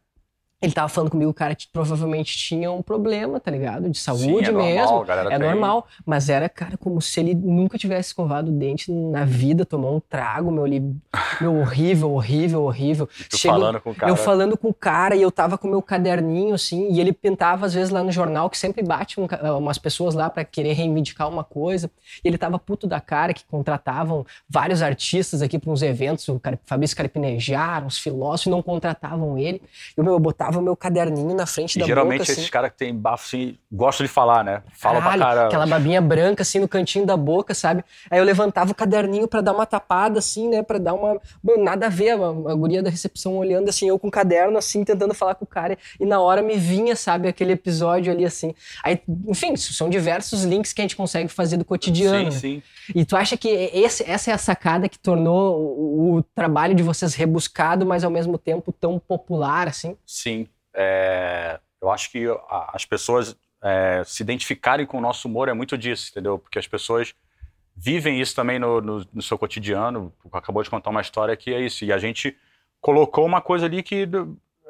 [0.62, 3.89] ele tava falando comigo, o cara provavelmente tinha um problema, tá ligado?
[3.89, 5.06] De saúde Sim, é mesmo.
[5.06, 5.50] Normal, é tem.
[5.50, 5.88] normal.
[6.06, 10.00] Mas era, cara, como se ele nunca tivesse escovado o dente na vida, tomou um
[10.00, 10.82] trago, meu, ali,
[11.41, 13.08] meu horrível, horrível, horrível.
[13.30, 14.12] tu Chego, falando com o cara.
[14.12, 17.65] Eu falando com o cara e eu tava com meu caderninho, assim, e ele pintava
[17.65, 21.30] às vezes lá no jornal, que sempre bate um, umas pessoas lá para querer reivindicar
[21.30, 21.91] uma coisa.
[22.24, 26.41] E ele tava puto da cara, que contratavam vários artistas aqui para uns eventos, o
[26.65, 29.62] Fabrício Carpinejar, uns filósofos, e não contratavam ele.
[29.96, 32.31] E o meu, eu botava botava o meu caderninho na frente E da geralmente boca,
[32.31, 32.51] esses assim.
[32.51, 34.62] caras que tem bafo, assim, gostam de falar, né?
[34.73, 35.47] Falam pra Caralho, caramba.
[35.47, 37.84] Aquela babinha branca, assim, no cantinho da boca, sabe?
[38.10, 40.62] Aí eu levantava o caderninho pra dar uma tapada, assim, né?
[40.63, 41.19] Pra dar uma...
[41.43, 44.58] Mano, nada a ver, a, a guria da recepção olhando, assim, eu com o caderno,
[44.58, 45.77] assim, tentando falar com o cara.
[45.99, 48.53] E na hora me vinha, sabe, aquele episódio ali, assim.
[48.84, 52.63] Aí, enfim, são diversos links que a gente consegue fazer do cotidiano, Sim, sim.
[52.93, 56.84] E tu acha que esse- essa é a sacada que tornou o, o trabalho de
[56.84, 59.95] vocês rebuscado, mas ao mesmo tempo tão popular, assim?
[60.05, 60.35] Sim.
[60.76, 62.26] É, eu acho que
[62.74, 66.38] as pessoas é, se identificarem com o nosso humor é muito disso, entendeu?
[66.38, 67.16] Porque as pessoas
[67.76, 70.14] vivem isso também no, no- no seu cotidiano.
[70.32, 71.84] Acabou de contar uma história que é isso.
[71.86, 72.38] E a gente
[72.82, 74.08] colocou uma coisa ali que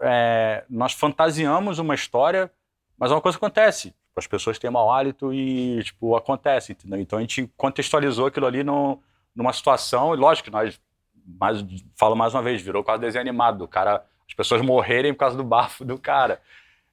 [0.02, 2.52] é, nós fantasiamos uma história,
[2.98, 3.94] mas uma coisa acontece.
[4.16, 7.00] As pessoas têm mau hálito e, tipo, acontece, entendeu?
[7.02, 9.02] Então a gente contextualizou aquilo ali no,
[9.36, 10.80] numa situação, e lógico nós,
[11.26, 11.66] mais,
[11.98, 15.38] falo mais uma vez, virou quase desenho animado, do cara, as pessoas morrerem por causa
[15.38, 16.42] do bafo do cara.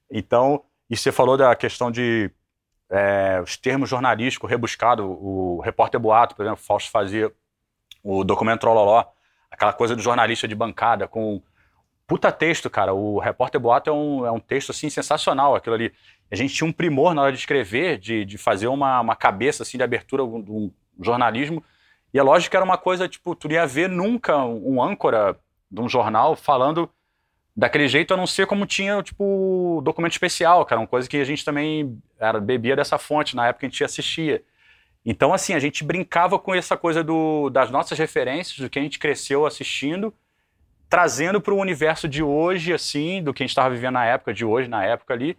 [0.09, 2.29] Então, e você falou da questão de
[2.89, 7.31] é, os termos jornalísticos rebuscados, o repórter boato, por exemplo, Fausto fazia
[8.03, 9.05] o documento Trololó,
[9.49, 11.41] aquela coisa do jornalista de bancada com
[12.05, 12.93] puta texto, cara.
[12.93, 15.93] O repórter boato é um, é um texto assim sensacional, aquilo ali.
[16.31, 19.63] A gente tinha um primor na hora de escrever, de, de fazer uma, uma cabeça
[19.63, 21.63] assim de abertura de um jornalismo.
[22.13, 25.39] E é lógico que era uma coisa, tipo, tu não ia ver nunca um âncora
[25.71, 26.89] de um jornal falando
[27.55, 31.23] daquele jeito, a não ser como tinha, tipo, documento especial, cara, uma coisa que a
[31.23, 34.43] gente também era, bebia dessa fonte na época que a gente assistia.
[35.05, 38.81] Então, assim, a gente brincava com essa coisa do, das nossas referências, do que a
[38.81, 40.13] gente cresceu assistindo,
[40.89, 44.33] trazendo para o universo de hoje, assim, do que a gente estava vivendo na época,
[44.33, 45.37] de hoje, na época ali,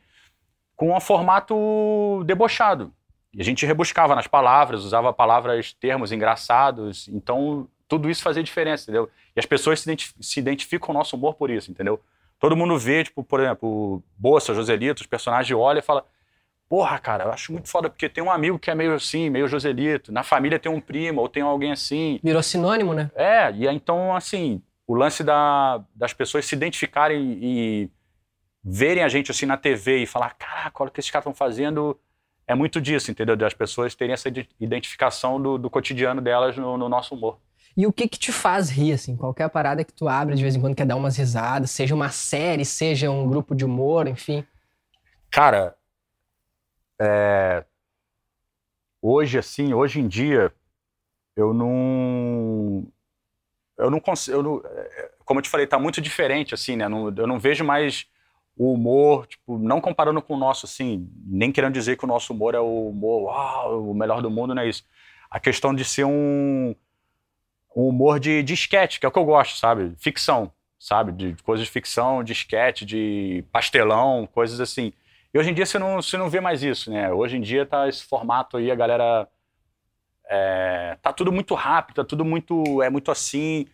[0.77, 2.92] com um formato debochado.
[3.33, 8.85] E a gente rebuscava nas palavras, usava palavras, termos engraçados, então tudo isso fazia diferença,
[8.85, 9.11] entendeu?
[9.35, 12.01] E as pessoas se, identif se identificam com o nosso humor por isso, entendeu?
[12.38, 16.05] Todo mundo vê, tipo, por exemplo, o Bolsa, Joselito, os personagens olham e falam
[16.68, 19.47] Porra, cara, eu acho muito foda, porque tem um amigo que é meio assim, meio
[19.47, 20.11] Joselito.
[20.11, 22.18] Na família tem um primo ou tem alguém assim.
[22.23, 23.11] Virou sinônimo, né?
[23.14, 27.90] É, e então, assim, o lance da, das pessoas se identificarem e
[28.62, 31.35] verem a gente assim na TV e falar: caraca, olha o que esses caras estão
[31.35, 31.99] fazendo.
[32.47, 33.37] É muito disso, entendeu?
[33.37, 34.29] Das pessoas terem essa
[34.61, 37.38] identificação do, do cotidiano delas no, no, nosso humor.
[37.77, 39.17] E o que que te faz rir, assim?
[39.17, 42.11] Qualquer parada que tu abre de vez em quando quer dar umas risadas, seja uma
[42.11, 44.45] série, seja um grupo de humor, enfim.
[45.31, 45.77] Cara,
[47.01, 47.65] é...
[49.03, 50.53] hoje, assim, hoje em dia,
[51.37, 52.87] eu não.
[53.77, 54.37] Eu não consigo.
[54.37, 54.63] Eu não...
[55.25, 56.85] Como eu te falei, tá muito diferente, assim, né?
[56.85, 58.07] Eu não vejo mais
[58.57, 62.33] o humor, tipo, não comparando com o nosso, assim, nem querendo dizer que o nosso
[62.33, 64.85] humor é o humor, uau, o melhor do mundo, não é isso.
[65.29, 66.75] A questão de ser um,
[67.75, 69.95] um humor de, de esquete, que é o que eu gosto, sabe?
[69.99, 71.13] Ficção, sabe?
[71.13, 74.93] De coisas de ficção, de esquete, de pastelão, coisas assim.
[75.33, 77.13] E hoje em dia você não, você não vê mais isso, né?
[77.13, 79.29] Hoje em dia tá esse formato aí, a galera.
[80.31, 82.83] É, tá tudo muito rápido, tá tudo muito.
[82.83, 83.67] É muito assim.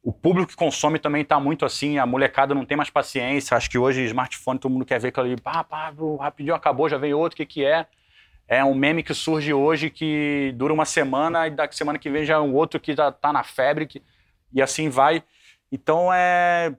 [0.00, 3.56] O público que consome também tá muito assim, a molecada não tem mais paciência.
[3.56, 6.96] Acho que hoje smartphone todo mundo quer ver aquilo ali, pá, pá, rapidinho acabou, já
[6.96, 7.86] vem outro, o que que é?
[8.48, 12.24] É um meme que surge hoje que dura uma semana e da semana que vem
[12.24, 14.02] já é um outro que já tá na febre que,
[14.52, 15.22] e assim vai.
[15.70, 16.74] Então é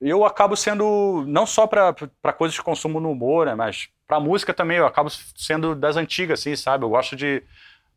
[0.00, 1.92] eu acabo sendo não só para
[2.32, 6.40] coisas de consumo no humor, né, mas para música também eu acabo sendo das antigas
[6.40, 6.84] assim, sabe?
[6.84, 7.42] Eu gosto de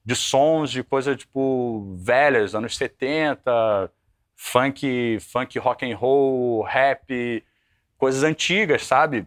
[0.06, 3.90] de sons de coisas tipo velhas, anos 70,
[4.36, 7.44] funk, funk rock and roll, rap,
[7.98, 9.26] coisas antigas, sabe?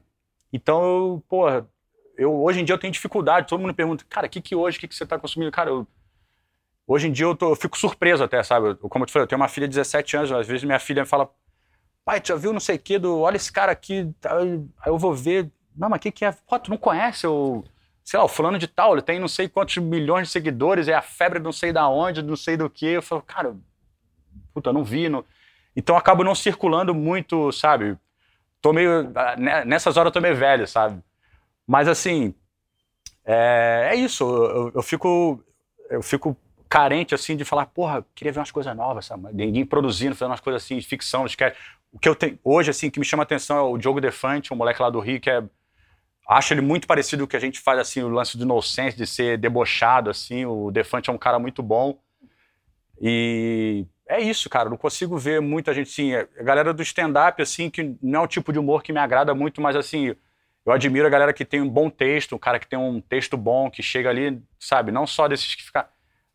[0.53, 1.67] Então, eu, porra,
[2.17, 4.79] eu hoje em dia eu tenho dificuldade, todo mundo pergunta, cara, o que que hoje,
[4.79, 5.51] o que que você está consumindo?
[5.53, 5.87] Cara, eu,
[6.87, 8.69] hoje em dia eu, tô, eu, fico surpreso até, sabe?
[8.69, 10.79] Eu, como eu te falei, eu tenho uma filha de 17 anos, às vezes minha
[10.79, 11.31] filha me fala,
[12.05, 14.99] pai, tu já viu não sei o que, do, olha esse cara aqui, aí eu
[14.99, 16.33] vou ver, não, mas o que que é?
[16.33, 17.65] Pô, tu não conhece o,
[18.03, 20.95] sei lá, o fulano de tal, ele tem não sei quantos milhões de seguidores, é
[20.95, 23.57] a febre não sei da onde, não sei do que, eu falo, cara,
[24.55, 25.25] puta, não vi, não...
[25.75, 27.99] então eu acabo não circulando muito, sabe?
[28.63, 29.13] Tô meio,
[29.67, 31.03] nessas horas eu tô meio velho, sabe?
[31.67, 32.35] Mas assim,
[33.25, 34.25] é, é isso.
[34.25, 35.43] Eu, eu, fico,
[35.91, 36.37] eu fico
[36.69, 39.33] carente assim de falar, porra, queria ver umas coisas novas, sabe?
[39.33, 41.57] Ninguém produzindo, fazendo umas coisas assim de ficção, de sketch.
[41.93, 44.53] O que eu tenho hoje assim que me chama a atenção é o Diogo Defante,
[44.53, 45.43] um moleque lá do Rio que é
[46.29, 48.99] acho ele muito parecido com o que a gente faz assim, o lance do inocência,
[48.99, 50.45] de ser debochado assim.
[50.45, 51.99] O Defante é um cara muito bom.
[53.01, 54.69] E é isso, cara.
[54.69, 58.25] Não consigo ver muita gente assim, a galera do stand up assim, que não é
[58.25, 60.17] o tipo de humor que me agrada muito, mas assim,
[60.67, 63.37] eu admiro a galera que tem um bom texto, um cara que tem um texto
[63.37, 64.91] bom, que chega ali, sabe?
[64.91, 65.85] Não só desses que ficam.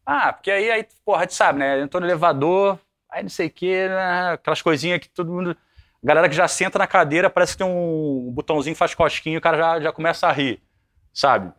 [0.05, 1.81] Ah, porque aí, aí porra, a gente sabe, né?
[1.81, 4.31] Entrou no elevador, aí não sei o quê, né?
[4.31, 5.55] aquelas coisinhas que todo mundo.
[6.01, 9.57] galera que já senta na cadeira, parece que tem um botãozinho faz cosquinho, o cara
[9.57, 10.61] já, já começa a rir,
[11.13, 11.51] sabe?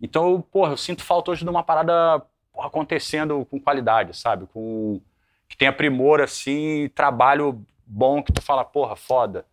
[0.00, 4.46] Então, porra, eu sinto falta hoje de uma parada porra, acontecendo com qualidade, sabe?
[4.52, 5.00] Com
[5.48, 9.46] que tenha primor assim, trabalho bom que tu fala, porra, foda.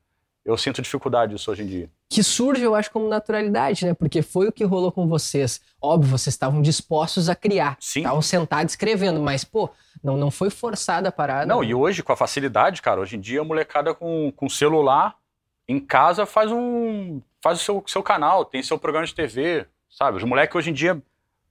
[0.45, 1.89] Eu sinto dificuldade disso hoje em dia.
[2.07, 3.95] Que surge, eu acho, como naturalidade, né?
[3.95, 5.59] Porque foi o que rolou com vocês.
[5.81, 7.77] Óbvio, vocês estavam dispostos a criar.
[7.79, 8.01] Sim.
[8.01, 9.71] Estavam sentados escrevendo, mas, pô,
[10.03, 11.47] não, não foi forçada a parada.
[11.47, 15.17] Não, e hoje, com a facilidade, cara, hoje em dia a molecada com, com celular
[15.67, 17.21] em casa faz um.
[17.41, 20.17] faz o seu, seu canal, tem seu programa de TV, sabe?
[20.17, 21.01] Os moleques hoje em dia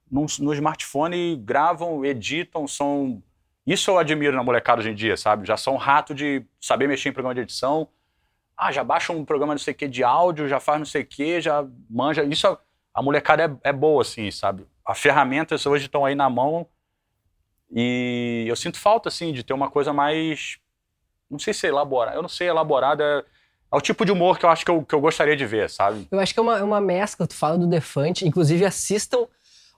[0.09, 3.21] no, no smartphone gravam, editam, são.
[3.67, 5.47] Isso eu admiro na molecada hoje em dia, sabe?
[5.47, 7.89] Já são rato de saber mexer em programa de edição.
[8.57, 11.03] Ah, já baixa um programa não sei o que de áudio, já faz não sei
[11.03, 12.23] o que, já manja.
[12.25, 12.57] Isso
[12.93, 14.67] a molecada é, é boa, assim, sabe?
[14.87, 16.67] As ferramentas hoje estão aí na mão
[17.75, 20.59] e eu sinto falta, assim, de ter uma coisa mais.
[21.29, 22.17] Não sei se é elaborada.
[22.17, 23.27] Eu não sei elaborada.
[23.73, 25.69] É o tipo de humor que eu acho que eu, que eu gostaria de ver,
[25.69, 26.07] sabe?
[26.11, 27.27] Eu acho que é uma, é uma mescla.
[27.27, 28.27] Tu fala do Defante.
[28.27, 29.27] Inclusive, assistam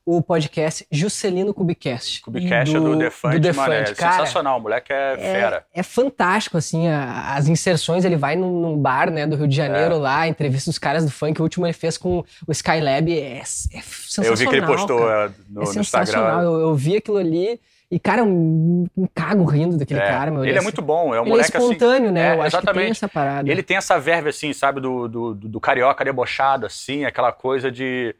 [0.06, 2.20] o podcast Juscelino Cubicast.
[2.20, 3.68] Cubicast do, é do Defante, do Defante.
[3.68, 3.84] Mané.
[3.94, 5.66] Cara, sensacional, o moleque é, é, fera.
[5.74, 9.56] É fantástico, assim, a, as inserções, ele vai num, num, bar, né, do Rio de
[9.56, 9.98] Janeiro é.
[9.98, 13.44] lá, entrevista os caras do funk, o último ele fez com o Skylab, é, é
[13.44, 14.30] sensacional.
[14.30, 15.10] Eu vi que ele postou.
[15.10, 15.72] É, no, é sensacional.
[15.72, 16.42] no Instagram.
[16.42, 17.60] Eu, eu vi aquilo ali...
[17.88, 20.44] E, cara, um, um cago rindo daquele é, cara, meu.
[20.44, 22.30] Ele, é muito bom, é um ele moleque é espontâneo, assim, né?
[22.30, 22.72] É, eu acho exatamente.
[22.72, 23.48] que tem essa parada.
[23.48, 28.12] Ele tem essa verve, assim, sabe, do, do, do carioca debochado, assim, aquela coisa de,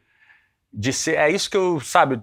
[0.71, 1.17] de ser.
[1.17, 2.21] É isso que eu, sabe,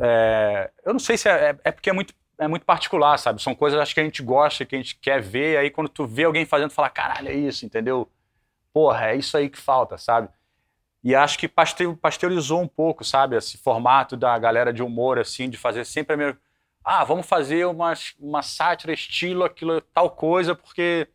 [0.00, 3.42] é, eu não sei se é, é, é, porque é muito, é muito particular, sabe?
[3.42, 6.06] São coisas acho que a gente gosta, que a gente quer ver, aí quando tu
[6.06, 8.10] vê alguém fazendo, tu fala, caralho, é isso, entendeu?
[8.72, 10.28] Porra, é isso aí que falta, sabe?
[11.02, 13.36] E acho que pasteurizou um pouco, sabe?
[13.36, 16.38] Esse formato da galera de humor, assim, de fazer sempre a mesma.
[16.84, 21.08] Ah, vamos fazer uma, uma sátira, estilo, aquilo, tal coisa, porque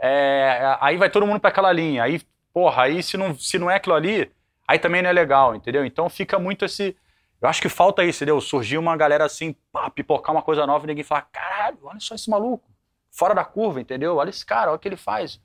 [0.00, 2.02] é, aí vai todo mundo para aquela linha.
[2.02, 2.20] Aí,
[2.52, 4.30] porra, aí se não, se não é aquilo ali,
[4.70, 5.84] aí também não é legal, entendeu?
[5.84, 6.96] Então fica muito esse
[7.42, 8.38] eu acho que falta isso, entendeu?
[8.40, 12.14] Surgir uma galera assim, pá, pipocar uma coisa nova e ninguém falar, caralho, olha só
[12.14, 12.68] esse maluco,
[13.10, 14.16] fora da curva, entendeu?
[14.16, 15.40] Olha esse cara, olha o que ele faz.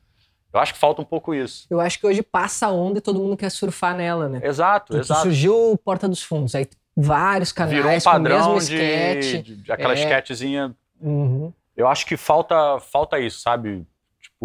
[0.54, 1.66] Eu acho que falta um pouco isso.
[1.70, 4.42] Eu acho que hoje passa a onda e todo mundo quer surfar nela, né?
[4.44, 5.22] Exato, exato.
[5.22, 9.56] Surgiu Porta dos Fundos, aí vários canais Virou um padrão com o mesmo de, de,
[9.56, 9.96] de aquela é.
[9.96, 10.76] sketchzinha.
[11.00, 11.52] Uhum.
[11.76, 13.86] Eu acho que falta, falta isso, sabe?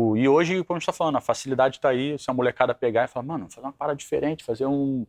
[0.01, 2.75] Tipo, e hoje, como a gente tá falando, a facilidade tá aí, se a molecada
[2.75, 5.07] pegar e falar, mano, fazer uma parada diferente, fazer um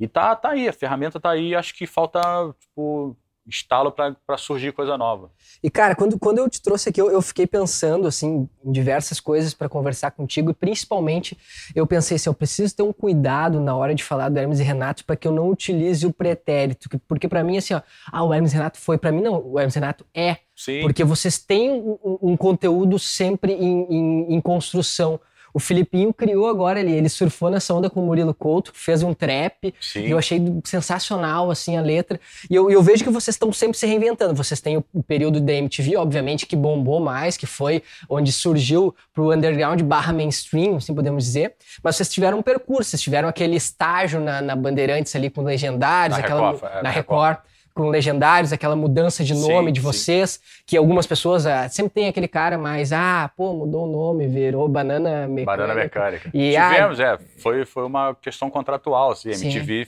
[0.00, 2.20] e tá, tá aí, a ferramenta tá aí, acho que falta,
[2.60, 3.16] tipo,
[3.48, 5.30] estalo para surgir coisa nova.
[5.62, 9.18] E, cara, quando, quando eu te trouxe aqui, eu, eu fiquei pensando, assim, em diversas
[9.20, 11.36] coisas para conversar contigo, e principalmente
[11.74, 14.62] eu pensei assim, eu preciso ter um cuidado na hora de falar do Hermes e
[14.62, 17.80] Renato para que eu não utilize o pretérito, porque para mim, assim, ó,
[18.12, 20.82] ah, o Hermes e Renato foi, para mim não, o Hermes e Renato é, Sim.
[20.82, 25.20] porque vocês têm um, um conteúdo sempre em, em, em construção,
[25.58, 29.12] o Filipinho criou agora, ele, ele surfou nessa onda com o Murilo Couto, fez um
[29.12, 29.74] trap.
[29.80, 30.06] Sim.
[30.06, 32.20] E eu achei sensacional, assim, a letra.
[32.48, 34.36] E eu, eu vejo que vocês estão sempre se reinventando.
[34.36, 38.94] Vocês têm o, o, período da MTV, obviamente, que bombou mais, que foi onde surgiu
[39.12, 41.56] pro underground barra mainstream, assim podemos dizer.
[41.82, 46.16] Mas vocês tiveram um percurso, vocês tiveram aquele estágio na, na Bandeirantes ali com legendários,
[46.16, 47.28] na aquela, Record, na Record.
[47.30, 50.62] Record com legendários, aquela mudança de nome sim, de vocês, sim.
[50.66, 54.68] que algumas pessoas ah, sempre tem aquele cara mais, ah, pô, mudou o nome, virou
[54.68, 55.46] Banana Mecânica.
[55.46, 56.30] Banana Mecânica.
[56.34, 59.86] E, Tivemos, ah, é, foi, foi uma questão contratual, assim, a MTV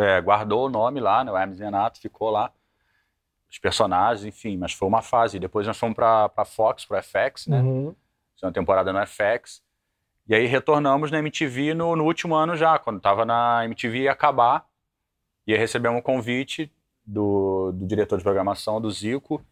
[0.00, 2.50] é, guardou o nome lá, né, o Hermes Renato ficou lá,
[3.48, 5.38] os personagens, enfim, mas foi uma fase.
[5.38, 7.94] Depois nós fomos para Fox, para FX, né, uhum.
[8.42, 9.62] uma temporada no FX,
[10.28, 14.10] e aí retornamos na MTV no, no último ano já, quando estava na MTV ia
[14.10, 14.66] acabar,
[15.46, 16.72] e aí recebemos um convite
[17.08, 19.42] do, do diretor de programação, do Zico,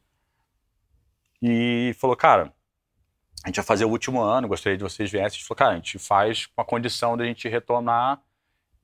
[1.40, 2.52] e falou, cara,
[3.42, 5.26] a gente vai fazer o último ano, gostaria de vocês viessem.
[5.26, 8.20] A gente falou, cara, a gente faz com a condição de a gente retornar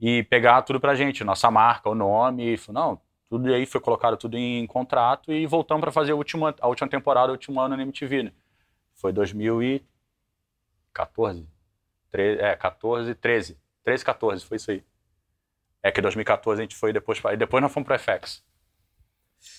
[0.01, 2.57] e pegar tudo pra gente, nossa marca, o nome.
[2.57, 6.55] Falou, não, tudo aí foi colocado tudo em contrato e voltamos para fazer a última,
[6.61, 8.23] a última temporada, o último ano na MTV.
[8.25, 8.33] Né?
[8.95, 11.47] Foi 2014.
[12.11, 13.59] 13, é, 14, 13.
[13.85, 14.85] 13, 14, foi isso aí.
[15.83, 18.43] É que 2014 a gente foi depois, depois nós fomos para FX.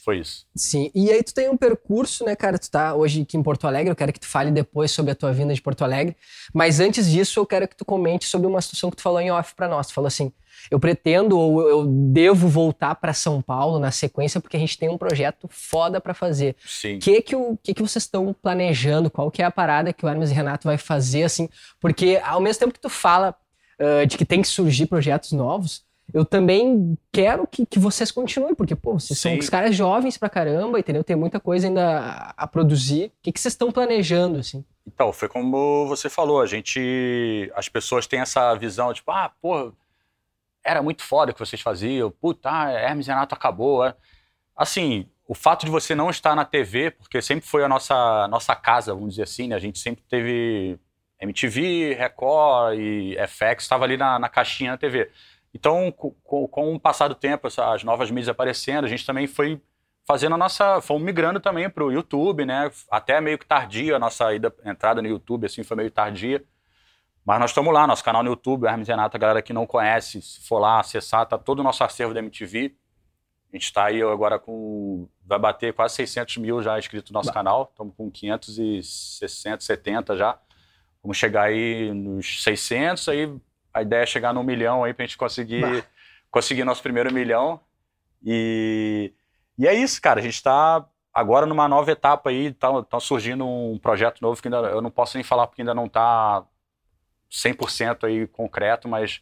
[0.03, 0.45] Foi isso.
[0.55, 0.89] Sim.
[0.95, 2.57] E aí tu tem um percurso, né, cara?
[2.57, 5.15] Tu tá hoje aqui em Porto Alegre, eu quero que tu fale depois sobre a
[5.15, 6.15] tua vinda de Porto Alegre.
[6.53, 9.31] Mas antes disso, eu quero que tu comente sobre uma situação que tu falou em
[9.31, 9.87] off para nós.
[9.87, 10.31] Tu falou assim:
[10.71, 14.89] eu pretendo ou eu devo voltar para São Paulo na sequência porque a gente tem
[14.89, 16.55] um projeto foda para fazer.
[16.65, 16.95] Sim.
[16.95, 19.09] O que que, o, que que vocês estão planejando?
[19.09, 21.49] Qual que é a parada que o Hermes e Renato vai fazer, assim?
[21.79, 23.35] Porque ao mesmo tempo que tu fala
[23.79, 28.55] uh, de que tem que surgir projetos novos, eu também quero que, que vocês continuem,
[28.55, 29.29] porque, pô, vocês Sim.
[29.29, 31.03] são os caras jovens pra caramba, entendeu?
[31.03, 33.05] Tem muita coisa ainda a, produzir.
[33.07, 34.65] O que, que vocês estão planejando, assim?
[34.85, 37.51] Então, foi como você falou, a gente.
[37.55, 39.71] As pessoas têm essa visão, tipo, ah, pô,
[40.63, 43.85] era muito foda o que vocês faziam, puta, ah, Hermes Renato acabou.
[43.85, 43.95] É.
[44.55, 48.55] Assim, o fato de você não estar na TV, porque sempre foi a nossa, nossa
[48.55, 49.55] casa, vamos dizer assim, né?
[49.55, 50.77] A gente sempre teve
[51.19, 55.09] MTV, Record e FX, estava ali na, na caixinha na TV.
[55.53, 59.61] Então, com, com o passar do tempo, as novas mídias aparecendo, a gente também foi
[60.05, 60.81] fazendo a nossa.
[60.81, 62.71] Fomos migrando também para o YouTube, né?
[62.89, 66.43] Até meio que tardia a nossa ida, entrada no YouTube, assim, foi meio tardia.
[67.25, 70.21] Mas nós estamos lá, nosso canal no YouTube, Hermes Renato, a galera que não conhece,
[70.21, 72.75] se for lá acessar, tá todo o nosso acervo da MTV.
[73.49, 75.07] A gente está aí agora com.
[75.23, 77.33] Vai bater quase 600 mil já inscritos no nosso bah.
[77.33, 77.69] canal.
[77.71, 80.37] Estamos com 560, 70 já.
[81.01, 83.31] Vamos chegar aí nos 600, aí
[83.73, 85.83] a ideia é chegar num milhão aí para a gente conseguir,
[86.29, 87.59] conseguir nosso primeiro milhão.
[88.23, 89.11] E,
[89.57, 90.19] e é isso, cara.
[90.19, 94.47] A gente está agora numa nova etapa aí, tá, tá, surgindo um projeto novo que
[94.47, 96.43] ainda, eu não posso nem falar porque ainda não está
[97.31, 99.21] 100% aí concreto, mas...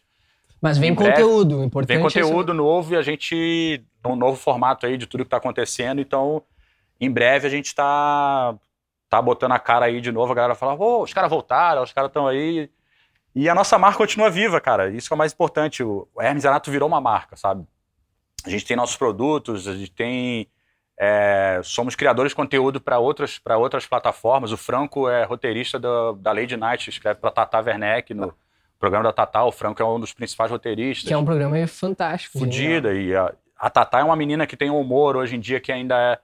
[0.60, 1.96] Mas vem conteúdo, importante.
[1.96, 6.00] Vem conteúdo novo e a gente, um novo formato aí de tudo que está acontecendo,
[6.00, 6.42] então
[7.00, 8.54] em breve a gente está
[9.10, 11.92] tá botando a cara aí de novo, a galera fala, oh, os caras voltaram, os
[11.92, 12.70] caras estão aí,
[13.34, 14.90] e a nossa marca continua viva, cara.
[14.90, 15.82] Isso é o mais importante.
[15.82, 17.66] O Hermes Renato virou uma marca, sabe?
[18.44, 20.48] A gente tem nossos produtos, a gente tem.
[20.98, 24.52] É, somos criadores de conteúdo para outras, outras plataformas.
[24.52, 28.34] O Franco é roteirista da, da Lady Night, escreve para Tata Werneck no
[28.78, 29.42] programa da Tata.
[29.44, 31.08] O Franco é um dos principais roteiristas.
[31.08, 32.38] Que é um programa fantástico.
[32.38, 32.92] Fudida.
[32.92, 35.72] E a, a Tata é uma menina que tem um humor hoje em dia que
[35.72, 36.18] ainda é,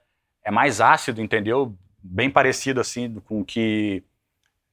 [0.45, 1.75] é mais ácido, entendeu?
[2.01, 4.03] Bem parecido assim com o que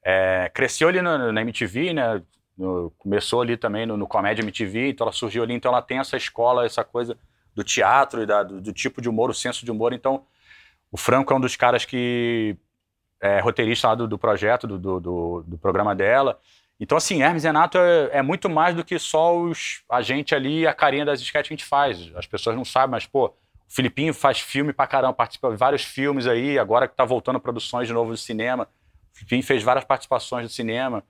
[0.08, 2.22] é, cresceu ali na, na MTV, né?
[2.56, 5.98] No, começou ali também no, no Comédia MTV, então ela surgiu ali, então ela tem
[5.98, 7.18] essa escola, essa coisa
[7.52, 9.92] do teatro e da, do, do, tipo de humor, o senso de humor.
[9.92, 10.24] Então,
[10.92, 12.56] o Franco é um dos caras que
[13.20, 16.38] é roteirista lá do, do projeto, do, do, do, programa dela.
[16.78, 20.60] Então, assim, Hermes Renato é, é, muito mais do que só os, a gente ali
[20.60, 22.12] e a carinha das sketches que a gente faz.
[22.14, 23.32] As pessoas não sabem, mas, pô, o
[23.66, 27.40] Filipinho faz filme pra caramba, participa de vários filmes aí, agora que tá voltando a
[27.40, 28.68] produções de novo do cinema.
[29.42, 31.02] Fez várias participações no cinema.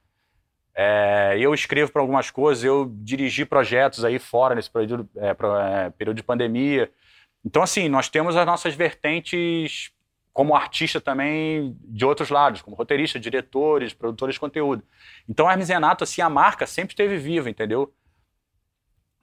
[0.78, 5.90] É, eu escrevo para algumas coisas, eu dirigi projetos aí fora nesse período, é, é,
[5.90, 6.92] período de pandemia.
[7.42, 9.90] Então, assim, nós temos as nossas vertentes
[10.34, 14.82] como artista também de outros lados, como roteirista, diretores, produtores de conteúdo.
[15.26, 17.90] Então, Hermes Renato, assim, a marca sempre esteve viva, entendeu?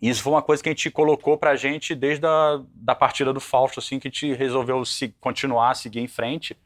[0.01, 2.95] E isso foi uma coisa que a gente colocou para a gente desde a da
[2.95, 6.57] partida do Fausto, assim, que a gente resolveu se, continuar, seguir em frente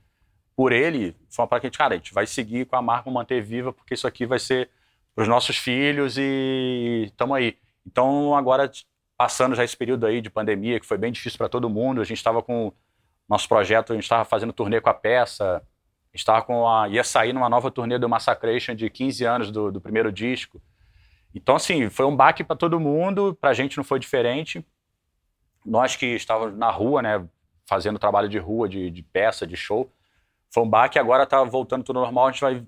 [0.58, 2.82] por ele, foi uma parada que a gente, cara, a gente vai seguir com a
[2.82, 4.72] marca, manter viva, porque isso aqui vai ser
[5.14, 7.56] para os nossos filhos e estamos aí.
[7.86, 8.70] Então, agora,
[9.16, 12.04] passando já esse período aí de pandemia, que foi bem difícil para todo mundo, a
[12.04, 12.74] gente estava com
[13.30, 15.62] nosso projeto, a gente estava fazendo turnê com a peça,
[16.12, 19.80] estava com a, ia sair numa nova turnê do Massacration de 15 anos do, do
[19.80, 20.60] primeiro disco.
[21.36, 24.66] Então, assim, foi um baque para todo mundo, para a gente não foi diferente.
[25.64, 27.24] Nós que estávamos na rua, né,
[27.68, 29.92] fazendo trabalho de rua, de, de peça, de show,
[30.50, 32.66] foi um baque, agora está voltando tudo normal, a gente vai estar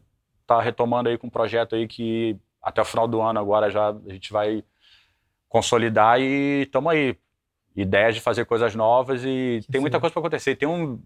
[0.57, 3.89] tá retomando aí com um projeto aí que até o final do ano agora já
[3.89, 4.63] a gente vai
[5.47, 7.17] consolidar e estamos aí.
[7.75, 10.55] Ideias de fazer coisas novas e que tem muita coisa para acontecer.
[10.55, 10.99] Tem uma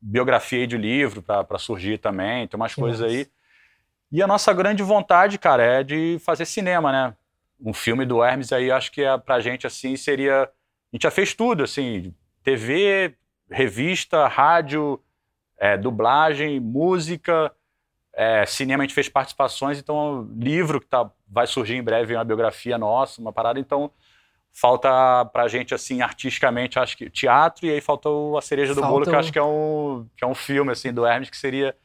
[0.00, 3.26] biografia aí de livro para surgir também, tem umas que coisas aí.
[4.12, 7.16] E a nossa grande vontade, cara, é de fazer cinema, né?
[7.60, 10.42] Um filme do Hermes aí, acho que é, pra gente, assim, seria...
[10.44, 13.14] A gente já fez tudo, assim, TV,
[13.50, 15.00] revista, rádio,
[15.60, 17.52] é, dublagem, música,
[18.14, 22.24] é, cinema a gente fez participações, então livro que tá, vai surgir em breve, uma
[22.24, 23.90] biografia nossa, uma parada, então
[24.52, 28.92] falta pra gente, assim, artisticamente, acho que teatro, e aí faltou a cereja do falta
[28.92, 31.36] bolo, que eu acho que é, um, que é um filme, assim, do Hermes, que
[31.36, 31.76] seria,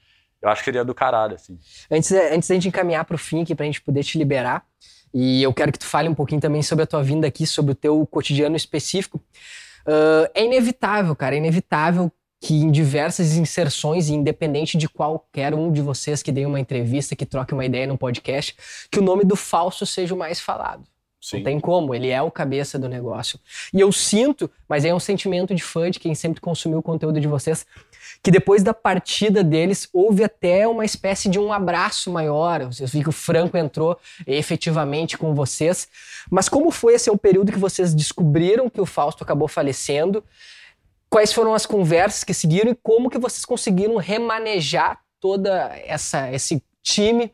[0.41, 1.59] eu acho que seria do caralho, assim.
[1.91, 4.65] Antes, antes da gente encaminhar pro fim aqui, pra gente poder te liberar,
[5.13, 7.73] e eu quero que tu fale um pouquinho também sobre a tua vinda aqui, sobre
[7.73, 9.17] o teu cotidiano específico,
[9.85, 12.11] uh, é inevitável, cara, é inevitável
[12.45, 17.25] que em diversas inserções, independente de qualquer um de vocês que dê uma entrevista, que
[17.25, 18.55] troque uma ideia no podcast,
[18.91, 20.83] que o nome do falso seja o mais falado.
[21.19, 21.37] Sim.
[21.37, 23.39] Não tem como, ele é o cabeça do negócio.
[23.73, 27.19] E eu sinto, mas é um sentimento de fã de quem sempre consumiu o conteúdo
[27.19, 27.65] de vocês,
[28.21, 32.61] que depois da partida deles houve até uma espécie de um abraço maior.
[32.61, 35.87] Eu vi que o Franco entrou efetivamente com vocês.
[36.29, 40.23] Mas como foi esse é o período que vocês descobriram que o Fausto acabou falecendo?
[41.15, 46.61] Quais foram as conversas que seguiram e como que vocês conseguiram remanejar toda essa esse
[46.83, 47.33] time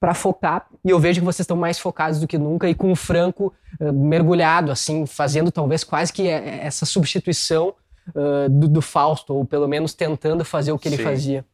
[0.00, 2.90] para focar e eu vejo que vocês estão mais focados do que nunca e com
[2.90, 7.74] o Franco uh, mergulhado assim, fazendo talvez quase que é, essa substituição
[8.14, 10.94] uh, do, do, Fausto ou pelo menos tentando fazer o que Sim.
[10.94, 11.44] ele fazia.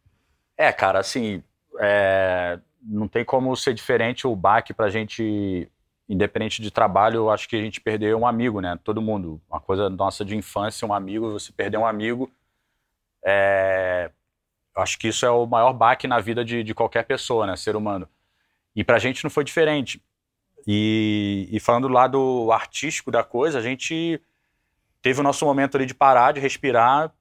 [0.57, 1.43] É, cara, assim,
[1.81, 5.69] é, não tem como ser diferente o baque para a gente,
[6.09, 8.79] independente de trabalho, eu acho que a gente perdeu um amigo, né?
[8.85, 12.31] Todo mundo, uma coisa nossa de infância, um amigo, você perder um amigo,
[13.25, 14.11] é,
[14.77, 17.57] eu acho que isso é o maior baque na vida de, de qualquer pessoa, né?
[17.57, 18.09] Ser humano.
[18.77, 20.03] E para a gente não foi diferente.
[20.67, 24.21] E, e falando do lado artístico da coisa, a gente
[25.01, 27.13] teve o nosso momento ali de parar, de respirar,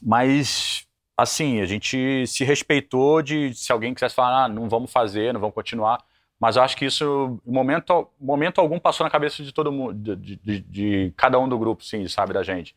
[0.00, 0.86] mas
[1.16, 5.40] assim, a gente se respeitou de se alguém quisesse falar, ah, não vamos fazer, não
[5.40, 6.02] vamos continuar.
[6.42, 10.60] Mas acho que isso, momento, momento algum, passou na cabeça de todo mundo, de, de,
[10.60, 12.74] de, cada um do grupo, sim, sabe, da gente.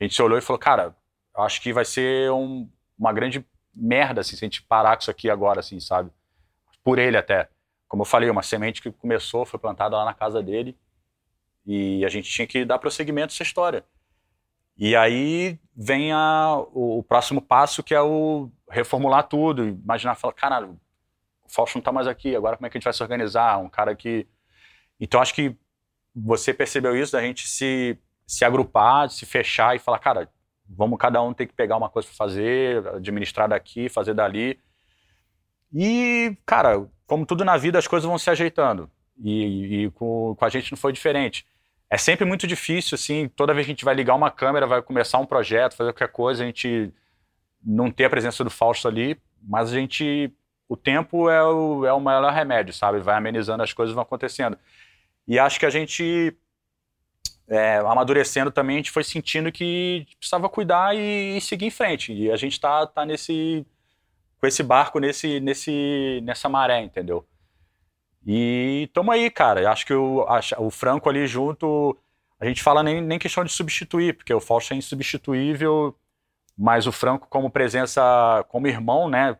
[0.00, 0.96] A gente se olhou e falou, cara,
[1.36, 5.10] acho que vai ser um, uma grande merda, assim, se a gente parar com isso
[5.12, 6.10] aqui agora, assim, sabe?
[6.84, 7.48] por ele até.
[7.88, 10.76] Como eu falei, uma semente que começou, foi plantada lá na casa dele
[11.66, 13.84] e a gente tinha que dar prosseguimento a essa história.
[14.76, 20.34] E aí vem a, o, o, próximo passo, que é o reformular tudo, imaginar, falar,
[20.34, 20.68] cara,
[21.44, 23.58] o Fausto não está mais aqui, agora como é que a gente vai se organizar?
[23.58, 24.26] Um cara que...
[25.00, 25.56] Então acho que
[26.14, 30.30] você percebeu isso, da gente se, se agrupar, se fechar e falar, cara,
[30.68, 34.58] vamos cada um ter que pegar uma coisa para fazer, administrar daqui, fazer dali.
[35.72, 38.90] E, cara, como tudo na vida, as coisas vão se ajeitando.
[39.18, 41.46] E, e com, com, a gente não foi diferente.
[41.90, 44.82] É sempre muito difícil, assim, toda vez que a gente vai ligar uma câmera, vai
[44.82, 46.92] começar um projeto, fazer qualquer coisa, a gente
[47.62, 50.32] não ter a presença do Fausto ali, mas a gente.
[50.68, 53.00] O tempo é o, é o maior remédio, sabe?
[53.00, 54.58] Vai amenizando as coisas, vão acontecendo.
[55.26, 56.36] E acho que a gente,
[57.48, 62.12] é, amadurecendo também, a gente foi sentindo que precisava cuidar e, e seguir em frente.
[62.12, 63.66] E a gente está tá nesse
[64.44, 67.26] com esse barco nesse, nesse, nessa maré, entendeu?
[68.26, 69.70] E tamo aí, cara.
[69.70, 70.26] Acho que o,
[70.58, 71.96] o Franco ali junto,
[72.38, 75.96] a gente fala nem, nem questão de substituir, porque o Fausto é insubstituível,
[76.58, 79.36] mas o Franco como presença, como irmão, né,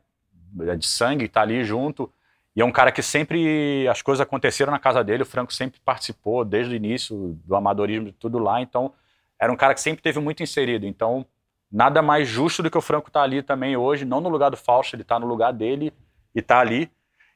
[0.78, 2.12] de sangue, tá ali junto.
[2.56, 5.80] E é um cara que sempre as coisas aconteceram na casa dele, o Franco sempre
[5.84, 8.92] participou desde o início do amadorismo, tudo lá, então
[9.38, 10.86] era um cara que sempre teve muito inserido.
[10.86, 11.26] Então,
[11.70, 14.50] nada mais justo do que o Franco estar tá ali também hoje, não no lugar
[14.50, 15.92] do Fausto, ele está no lugar dele
[16.34, 16.90] e está ali.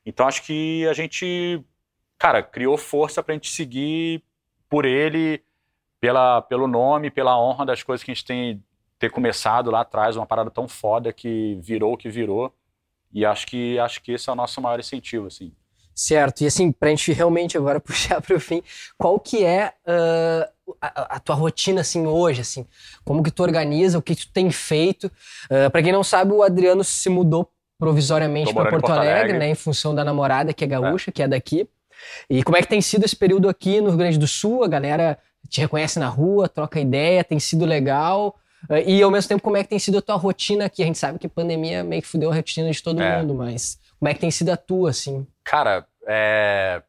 [0.07, 1.63] Então acho que a gente,
[2.17, 4.23] cara, criou força para a gente seguir
[4.69, 5.43] por ele,
[6.01, 8.63] pela, pelo nome, pela honra das coisas que a gente tem
[8.99, 12.53] ter começado lá atrás, uma parada tão foda que virou o que virou.
[13.13, 15.53] E acho que acho que esse é o nosso maior incentivo, assim.
[15.95, 16.43] Certo.
[16.43, 18.63] E assim, para a gente realmente agora puxar para o fim,
[18.97, 22.67] qual que é uh, a, a, tua rotina assim hoje, assim?
[23.05, 25.09] Como que tu organiza, o que tu tem feito?
[25.51, 29.13] Uh, ah, para quem não sabe, o Adriano se mudou provisoriamente para Porto, Porto Alegre,
[29.13, 31.13] Alegre, né, em função da namorada que é gaúcha, é.
[31.13, 31.69] que é daqui.
[32.31, 34.63] E como é que tem sido esse período aqui no Rio Grande do Sul?
[34.63, 38.37] A galera te reconhece na rua, troca ideia, tem sido legal?
[38.87, 40.83] E ao mesmo tempo, como é que tem sido a tua rotina aqui?
[40.83, 43.21] A gente sabe que a pandemia meio que fudeu a rotina de todo é.
[43.21, 45.27] mundo, mas como é que tem sido a tua, assim?
[45.45, 46.83] Cara, é,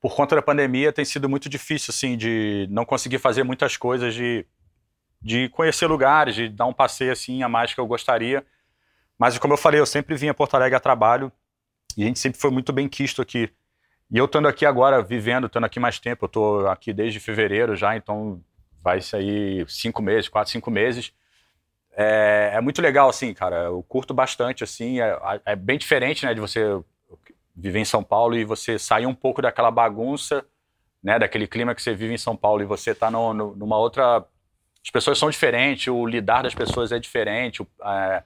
[0.00, 4.12] por conta da pandemia, tem sido muito difícil, assim, de não conseguir fazer muitas coisas,
[4.14, 4.44] de,
[5.20, 8.44] de conhecer lugares, de dar um passeio, assim, a mais que eu gostaria.
[9.16, 11.30] Mas, como eu falei, eu sempre vim a Porto Alegre a trabalho
[11.96, 13.48] e a gente sempre foi muito bem quisto aqui.
[14.10, 17.76] E eu estando aqui agora, vivendo, estando aqui mais tempo, eu estou aqui desde fevereiro
[17.76, 18.42] já, então
[18.82, 21.12] vai sair cinco meses, quatro, cinco meses.
[21.94, 23.64] É, é, muito legal, assim, cara.
[23.64, 25.00] Eu curto bastante, assim.
[25.00, 26.62] É, é, bem diferente, né, de você
[27.54, 30.44] viver em São Paulo e você sair um pouco daquela bagunça,
[31.02, 33.76] né, daquele clima que você vive em São Paulo e você tá no, no, numa
[33.76, 34.24] outra.
[34.84, 38.24] As pessoas são diferentes, o lidar das pessoas é diferente, o, é,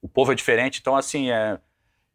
[0.00, 0.78] o povo é diferente.
[0.80, 1.58] Então, assim, é,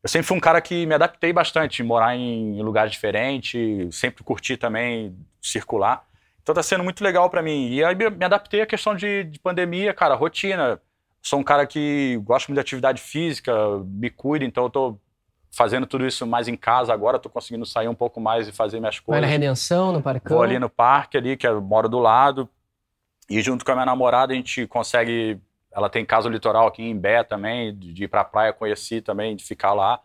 [0.02, 4.24] eu sempre fui um cara que me adaptei bastante, morar em, em lugares diferentes, sempre
[4.24, 6.08] curti também circular.
[6.46, 7.70] Então tá sendo muito legal para mim.
[7.70, 10.80] E aí me adaptei à questão de, de pandemia, cara, rotina.
[11.20, 13.52] Sou um cara que gosta muito de atividade física,
[13.84, 15.00] me cuido, então eu tô
[15.52, 18.80] fazendo tudo isso mais em casa agora, tô conseguindo sair um pouco mais e fazer
[18.80, 19.20] minhas coisas.
[19.20, 20.38] Vai na Redenção, no Parcão?
[20.38, 22.48] Vou ali no parque ali, que eu moro do lado.
[23.28, 25.42] E junto com a minha namorada a gente consegue,
[25.72, 29.44] ela tem casa litoral aqui em Bé também, de ir pra praia conhecer também, de
[29.44, 30.00] ficar lá.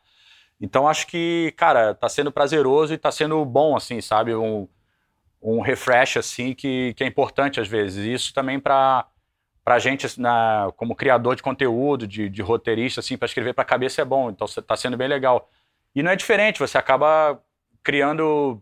[0.58, 4.34] Então acho que, cara, tá sendo prazeroso e tá sendo bom, assim, sabe?
[4.34, 4.66] Um,
[5.42, 8.04] um refresh, assim, que, que é importante às vezes.
[8.04, 9.06] Isso também para
[9.62, 13.62] para a gente, na, como criador de conteúdo, de, de roteirista, assim, para escrever para
[13.62, 14.30] a cabeça é bom.
[14.30, 15.48] Então, está sendo bem legal.
[15.94, 17.38] E não é diferente, você acaba
[17.82, 18.60] criando.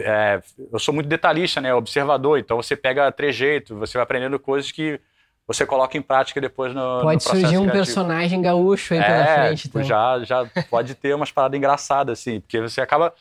[0.00, 0.40] É,
[0.72, 2.38] eu sou muito detalhista, né, observador.
[2.38, 4.98] Então, você pega trejeito, você vai aprendendo coisas que
[5.46, 7.72] você coloca em prática depois no Pode no surgir um criativo.
[7.72, 9.62] personagem gaúcho aí pela É, frente.
[9.62, 9.88] tipo, Então.
[9.88, 13.14] já, já pode ter umas paradas engraçadas, assim, porque você acaba.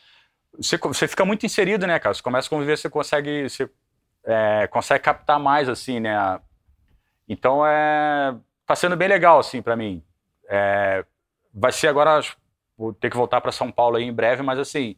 [0.56, 2.14] Você, você fica muito inserido, né, cara?
[2.14, 3.50] Você começa a conviver, você consegue.
[3.50, 3.70] Você
[4.24, 6.40] é, consegue captar mais, assim, né?
[7.28, 8.36] Então é.
[8.66, 10.04] Tá sendo bem legal, assim, pra mim.
[10.50, 11.06] É,
[11.54, 12.22] vai ser agora.
[12.78, 14.96] Vou ter que voltar pra São Paulo aí em breve, mas assim.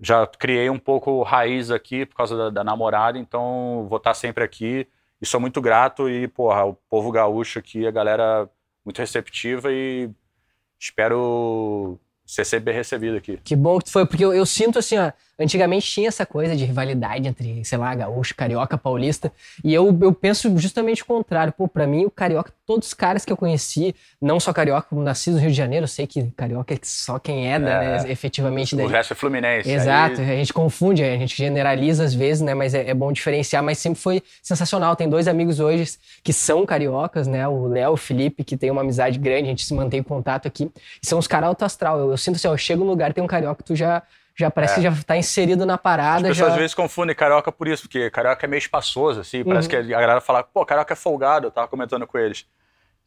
[0.00, 4.42] Já criei um pouco raiz aqui por causa da, da namorada, então vou estar sempre
[4.42, 4.88] aqui.
[5.20, 6.08] E sou muito grato.
[6.08, 8.50] E, porra, o povo gaúcho aqui, a galera
[8.84, 10.10] muito receptiva e
[10.78, 13.38] espero ser sempre bem recebido aqui.
[13.44, 16.54] Que bom que tu foi, porque eu, eu sinto assim, ó, antigamente tinha essa coisa
[16.56, 19.32] de rivalidade entre, sei lá, gaúcho, carioca, paulista,
[19.62, 21.52] e eu, eu penso justamente o contrário.
[21.52, 25.02] Pô, pra mim, o carioca, todos os caras que eu conheci, não só carioca, como
[25.02, 28.02] nascido no Rio de Janeiro, eu sei que carioca é só quem é, da, É.
[28.02, 28.74] né, efetivamente.
[28.74, 28.86] O daí.
[28.86, 29.70] resto é Fluminense.
[29.70, 32.54] Exato, Aí, a gente confunde, a gente generaliza às vezes, né?
[32.54, 34.96] Mas é, é bom diferenciar, mas sempre foi sensacional.
[34.96, 37.46] Tem dois amigos hoje que são cariocas, né?
[37.48, 40.02] O Léo e o Felipe, que tem uma amizade grande, a gente se mantém em
[40.02, 40.70] contato aqui.
[41.02, 41.98] E são os caras alto astral.
[41.98, 44.02] Eu, eu sinto assim, ó, eu chego num lugar tem um carioca, tu já,
[44.36, 44.76] já parece É.
[44.76, 46.28] que já tá inserido na as parada.
[46.28, 46.54] pessoas já...
[46.54, 49.44] às vezes confundem carioca por isso, porque carioca é meio espaçoso, assim.
[49.44, 49.84] Parece Uhum.
[49.86, 51.46] que a galera fala, pô, carioca é folgado.
[51.46, 52.46] Eu tava comentando com eles.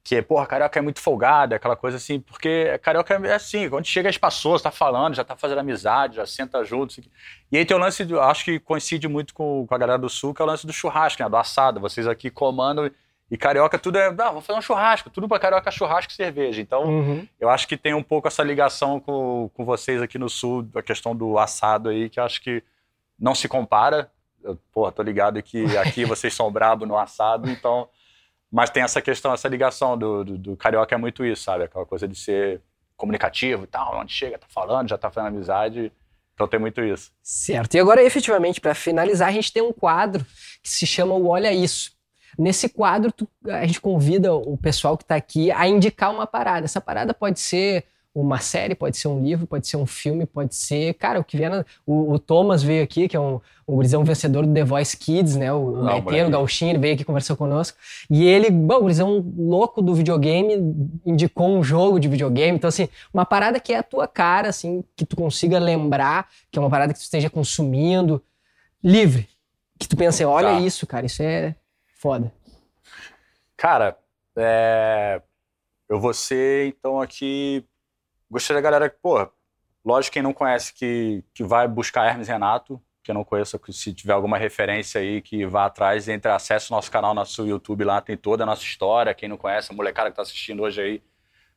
[0.04, 4.08] Que, porra, carioca é muito folgado, aquela coisa assim, porque carioca é assim, quando chega
[4.08, 6.92] é espaçoso, tá falando, já tá fazendo amizade, já senta junto.
[6.94, 7.10] assim.
[7.52, 10.08] E aí tem o lance, do- acho que coincide muito com, com a galera do
[10.08, 11.28] sul, que é o lance do churrasco, né?
[11.28, 11.82] Do assado.
[11.82, 12.90] Vocês aqui comandam.
[13.30, 14.10] E carioca tudo é.
[14.10, 15.10] Não, vamos fazer um churrasco.
[15.10, 16.62] Tudo pra carioca é churrasco e cerveja.
[16.62, 17.28] Então, Uhum.
[17.40, 20.82] eu acho que tem um pouco essa ligação com, com vocês aqui no sul, a
[20.82, 22.64] questão do assado aí, que eu acho que
[23.20, 24.10] não se compara.
[24.42, 27.90] Eu, porra, tô ligado que aqui vocês são brabo no assado, então.
[28.50, 31.66] Mas tem essa questão, essa ligação do, do, do carioca é muito isso, sabe?
[31.66, 32.62] Aquela coisa de ser
[32.96, 35.92] comunicativo e tal, onde chega, tá falando, já tá fazendo amizade.
[36.34, 37.12] Então tem muito isso.
[37.22, 37.74] Certo.
[37.76, 40.24] E agora, efetivamente, para finalizar, a gente tem um quadro
[40.64, 41.97] que se chama o Olha Isso.
[42.38, 46.66] Nesse quadro, tu- a gente convida o pessoal que está aqui a indicar uma parada.
[46.66, 50.56] Essa parada pode ser uma série, pode ser um livro, pode ser um filme, pode
[50.56, 50.96] ser.
[50.96, 51.52] Cara, o que vier.
[51.52, 54.98] na- O, o Thomas veio aqui, que é um, um gurizão vencedor do The Voice
[54.98, 55.54] Kids, né?
[55.54, 57.78] O, o Ah, o gauchinho, ele veio aqui conversou conosco.
[58.10, 60.56] E ele, bom, o gurizão louco do videogame,
[61.06, 62.58] indicou um jogo de videogame.
[62.58, 66.58] Então, assim, uma parada que é a tua cara, assim, que tu consiga lembrar, que
[66.58, 68.20] é uma parada que tu esteja consumindo,
[68.84, 69.28] livre.
[69.78, 70.60] Que tu pensa, olha Tá.
[70.60, 71.54] isso, cara, isso é
[71.98, 72.34] foda.
[73.56, 73.98] Cara,
[74.38, 75.22] é,
[75.90, 77.66] eu vou ser, então, aqui.
[78.30, 79.28] Gostaria da galera que, pô,
[79.84, 83.94] lógico, quem não conhece que, que vai buscar Hermes Renato, que eu não conheço, se
[83.94, 88.02] tiver alguma referência aí, que vá atrás, entre acesse o nosso canal, nosso YouTube lá,
[88.02, 89.14] tem toda a nossa história.
[89.14, 91.04] Quem não conhece, a molecada que tá assistindo hoje aí,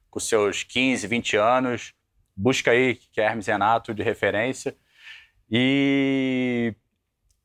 [0.08, 1.92] com seus 15, 20 anos,
[2.36, 4.76] busca aí, que é Hermes Renato, de referência.
[5.50, 6.74] E.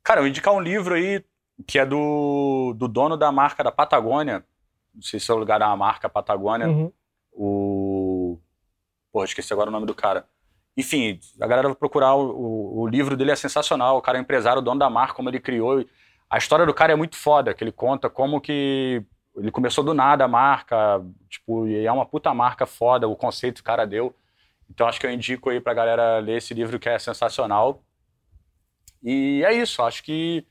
[0.04, 1.24] Cara, eu indicar um livro aí
[1.66, 4.44] que é do, do dono da marca da Patagônia.
[4.94, 6.68] Não sei se é o lugar da marca Patagônia.
[6.68, 6.92] Uhum.
[7.32, 8.38] O.
[9.12, 10.26] Porra, esqueci agora o nome do cara.
[10.76, 13.96] Enfim, a galera vai procurar o, o, o livro dele, é sensacional.
[13.96, 15.84] O cara é empresário, dono da marca, como ele criou.
[16.28, 19.02] A história do cara é muito foda, que ele conta como que
[19.36, 23.56] ele começou do nada a marca, tipo, e é uma puta marca foda, o conceito
[23.56, 24.14] que o cara deu.
[24.68, 27.82] Então acho que eu indico aí pra galera ler esse livro que é sensacional.
[29.02, 30.44] E é isso, acho que.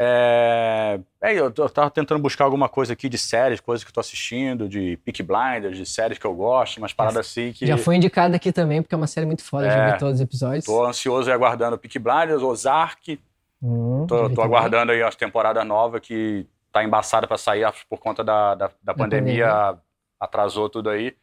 [0.00, 3.94] É, é, eu, eu tava tentando buscar alguma coisa aqui de séries, coisas que eu
[3.94, 7.66] tô assistindo, de Peak Blinders, de séries que eu gosto, umas paradas assim que.
[7.66, 9.92] Já foi indicado aqui também, porque é uma série muito foda, já É.
[9.92, 10.64] vi todos os episódios.
[10.64, 13.20] Tô ansioso e aguardando Peak Blinders, Ozark.
[13.60, 17.84] Hum, já Tô, tô aguardando aí as temporadas novas que tá embaçada para sair acho,
[17.88, 19.76] por conta da, da, da pandemia,
[20.20, 21.16] atrasou tudo aí.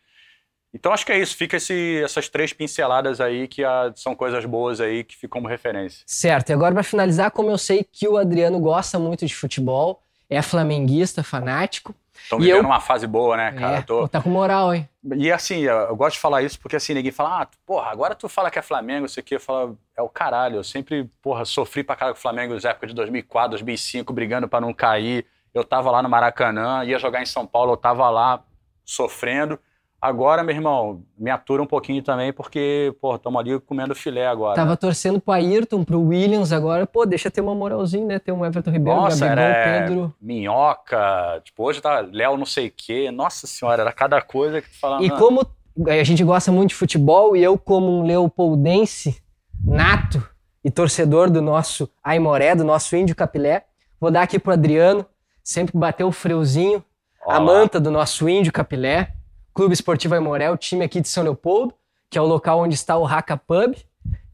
[0.76, 4.43] Então acho que é isso, fica esse, essas três pinceladas aí que ah, são coisas
[4.43, 6.03] boas aí que ficam como referência.
[6.05, 10.01] Certo, e agora para finalizar, como eu sei que o Adriano gosta muito de futebol,
[10.30, 11.95] é flamenguista, fanático.
[12.21, 13.78] Estão vivendo eu- uma fase boa, né, cara?
[13.78, 14.89] é, Tô- pô, tá com moral, hein?
[15.15, 18.13] E assim, eu, eu gosto de falar isso porque assim, ninguém fala, ah, porra, agora
[18.15, 20.57] tu fala que é Flamengo, isso aqui, eu falo, é o caralho.
[20.57, 24.47] Eu sempre, porra, sofri pra caralho com o Flamengo nas épocas de 2004, 2005, brigando
[24.49, 25.26] pra não cair.
[25.53, 28.43] Eu tava lá no Maracanã, ia jogar em São Paulo, eu tava lá
[28.84, 29.59] sofrendo.
[30.06, 34.53] Agora, meu irmão, me atura um pouquinho também, porque, porra, estamos ali comendo filé agora.
[34.56, 36.86] Tava torcendo pro Ayrton, pro Williams agora.
[36.86, 38.20] Pô, deixa ter uma moralzinha, né?
[38.20, 40.14] Ter um Everton Ribeiro, Nossa, Gabigol, era Pedro.
[40.22, 43.10] minhoca, tipo, hoje tá Léo não sei o quê.
[43.10, 45.03] Nossa senhora, era cada coisa que tu falava.
[45.03, 45.43] E "Não, como
[45.88, 49.20] a gente gosta muito de futebol, e eu, como um leopoldense
[49.64, 50.24] nato
[50.64, 53.66] e torcedor do nosso Aimoré, do nosso Índio Capilé,
[53.99, 55.03] vou dar aqui pro Adriano,
[55.43, 56.84] sempre que bater o freuzinho,
[57.26, 59.12] ó a manta do nosso Índio Capilé,
[59.56, 61.74] Clube Esportivo Aimoré, o time aqui de São Leopoldo,
[62.10, 63.74] que é o local onde está o Raca Pub,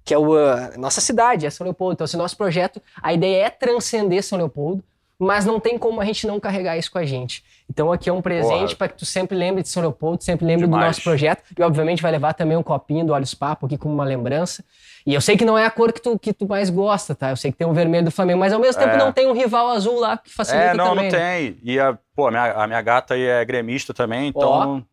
[0.03, 1.93] que é o, a nossa cidade, é São Leopoldo.
[1.93, 4.83] Então, esse nosso projeto, a ideia é transcender São Leopoldo.
[5.21, 7.43] mas não tem como a gente não carregar isso com a gente.
[7.69, 10.65] Então aqui é um presente para que tu sempre lembre de São Leopoldo, sempre lembre
[10.65, 10.83] Demais.
[10.83, 13.93] do nosso projeto e obviamente vai levar também um copinho do Olhos Papo aqui como
[13.93, 14.65] uma lembrança.
[15.05, 17.29] E eu sei que não é a cor que tu, que tu mais gosta, tá?
[17.29, 18.97] Eu sei que tem o vermelho do Flamengo, mas ao mesmo tempo é.
[18.97, 21.11] não tem um rival azul lá que facilita é, não, também.
[21.11, 21.39] Não, não né?
[21.39, 21.57] tem.
[21.63, 24.83] E a, pô, a minha, a minha gata aí é gremista também, então...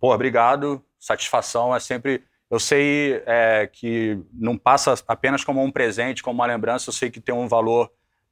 [0.00, 0.82] Pô, obrigado.
[0.98, 2.22] Satisfação é sempre...
[2.48, 7.10] Eu sei é, que não passa apenas como um presente, como uma lembrança, eu sei
[7.10, 7.90] que tem um valor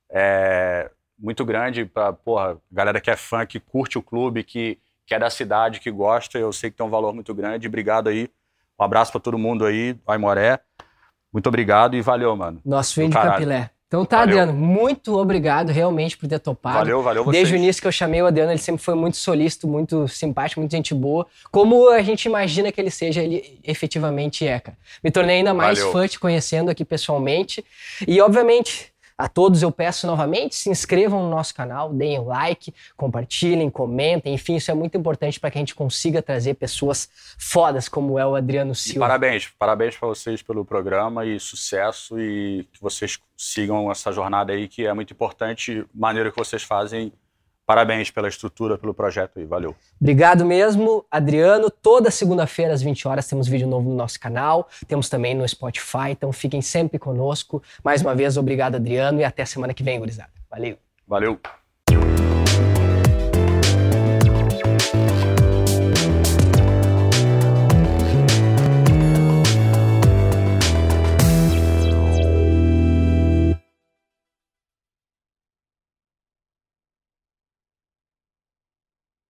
[0.09, 0.89] é,
[1.19, 5.19] muito grande para porra, galera que é fã, que curte o clube, que, que é
[5.19, 6.39] da cidade, que gosta.
[6.39, 7.67] Eu sei que tem um valor muito grande.
[7.67, 8.31] Obrigado aí.
[8.79, 10.61] Um abraço para todo mundo aí, Aimoré.
[11.33, 12.61] Muito obrigado e valeu, mano.
[12.65, 13.71] Nosso filho de Capilé.
[13.95, 14.41] Então tá, valeu.
[14.41, 16.79] Adriano, muito obrigado realmente por ter topado.
[16.79, 17.43] Valeu, valeu vocês.
[17.43, 20.61] Desde o início que eu chamei o Adriano, ele sempre foi muito solícito, muito simpático,
[20.61, 21.27] muito gente boa.
[21.53, 24.77] Como a gente imagina que ele seja, ele efetivamente é, cara.
[25.03, 25.93] Me tornei ainda mais valeu.
[25.93, 27.65] fã te conhecendo aqui pessoalmente.
[28.07, 33.71] E, obviamente, a todos eu peço novamente, se inscrevam no nosso canal, deem like, compartilhem,
[33.71, 37.09] comentem, enfim, isso é muito importante para que a gente consiga trazer pessoas
[37.39, 38.99] fodas como é o Adriano Silva.
[38.99, 44.53] E parabéns, parabéns para vocês pelo programa e sucesso e que vocês sigam essa jornada
[44.53, 47.13] aí que é muito importante, maneira que vocês fazem
[47.67, 49.47] Parabéns pela estrutura, pelo projeto aí.
[49.47, 49.75] Valeu.
[50.01, 51.71] Obrigado mesmo, Adriano.
[51.71, 54.69] Toda segunda-feira às 20 horas temos vídeo novo no nosso canal.
[54.87, 57.63] Temos também no Spotify, então fiquem sempre conosco.
[57.83, 60.31] Mais uma vez, obrigado, Adriano, e até semana que vem, gurizada.
[60.51, 60.77] Valeu.
[61.07, 61.41] Valeu.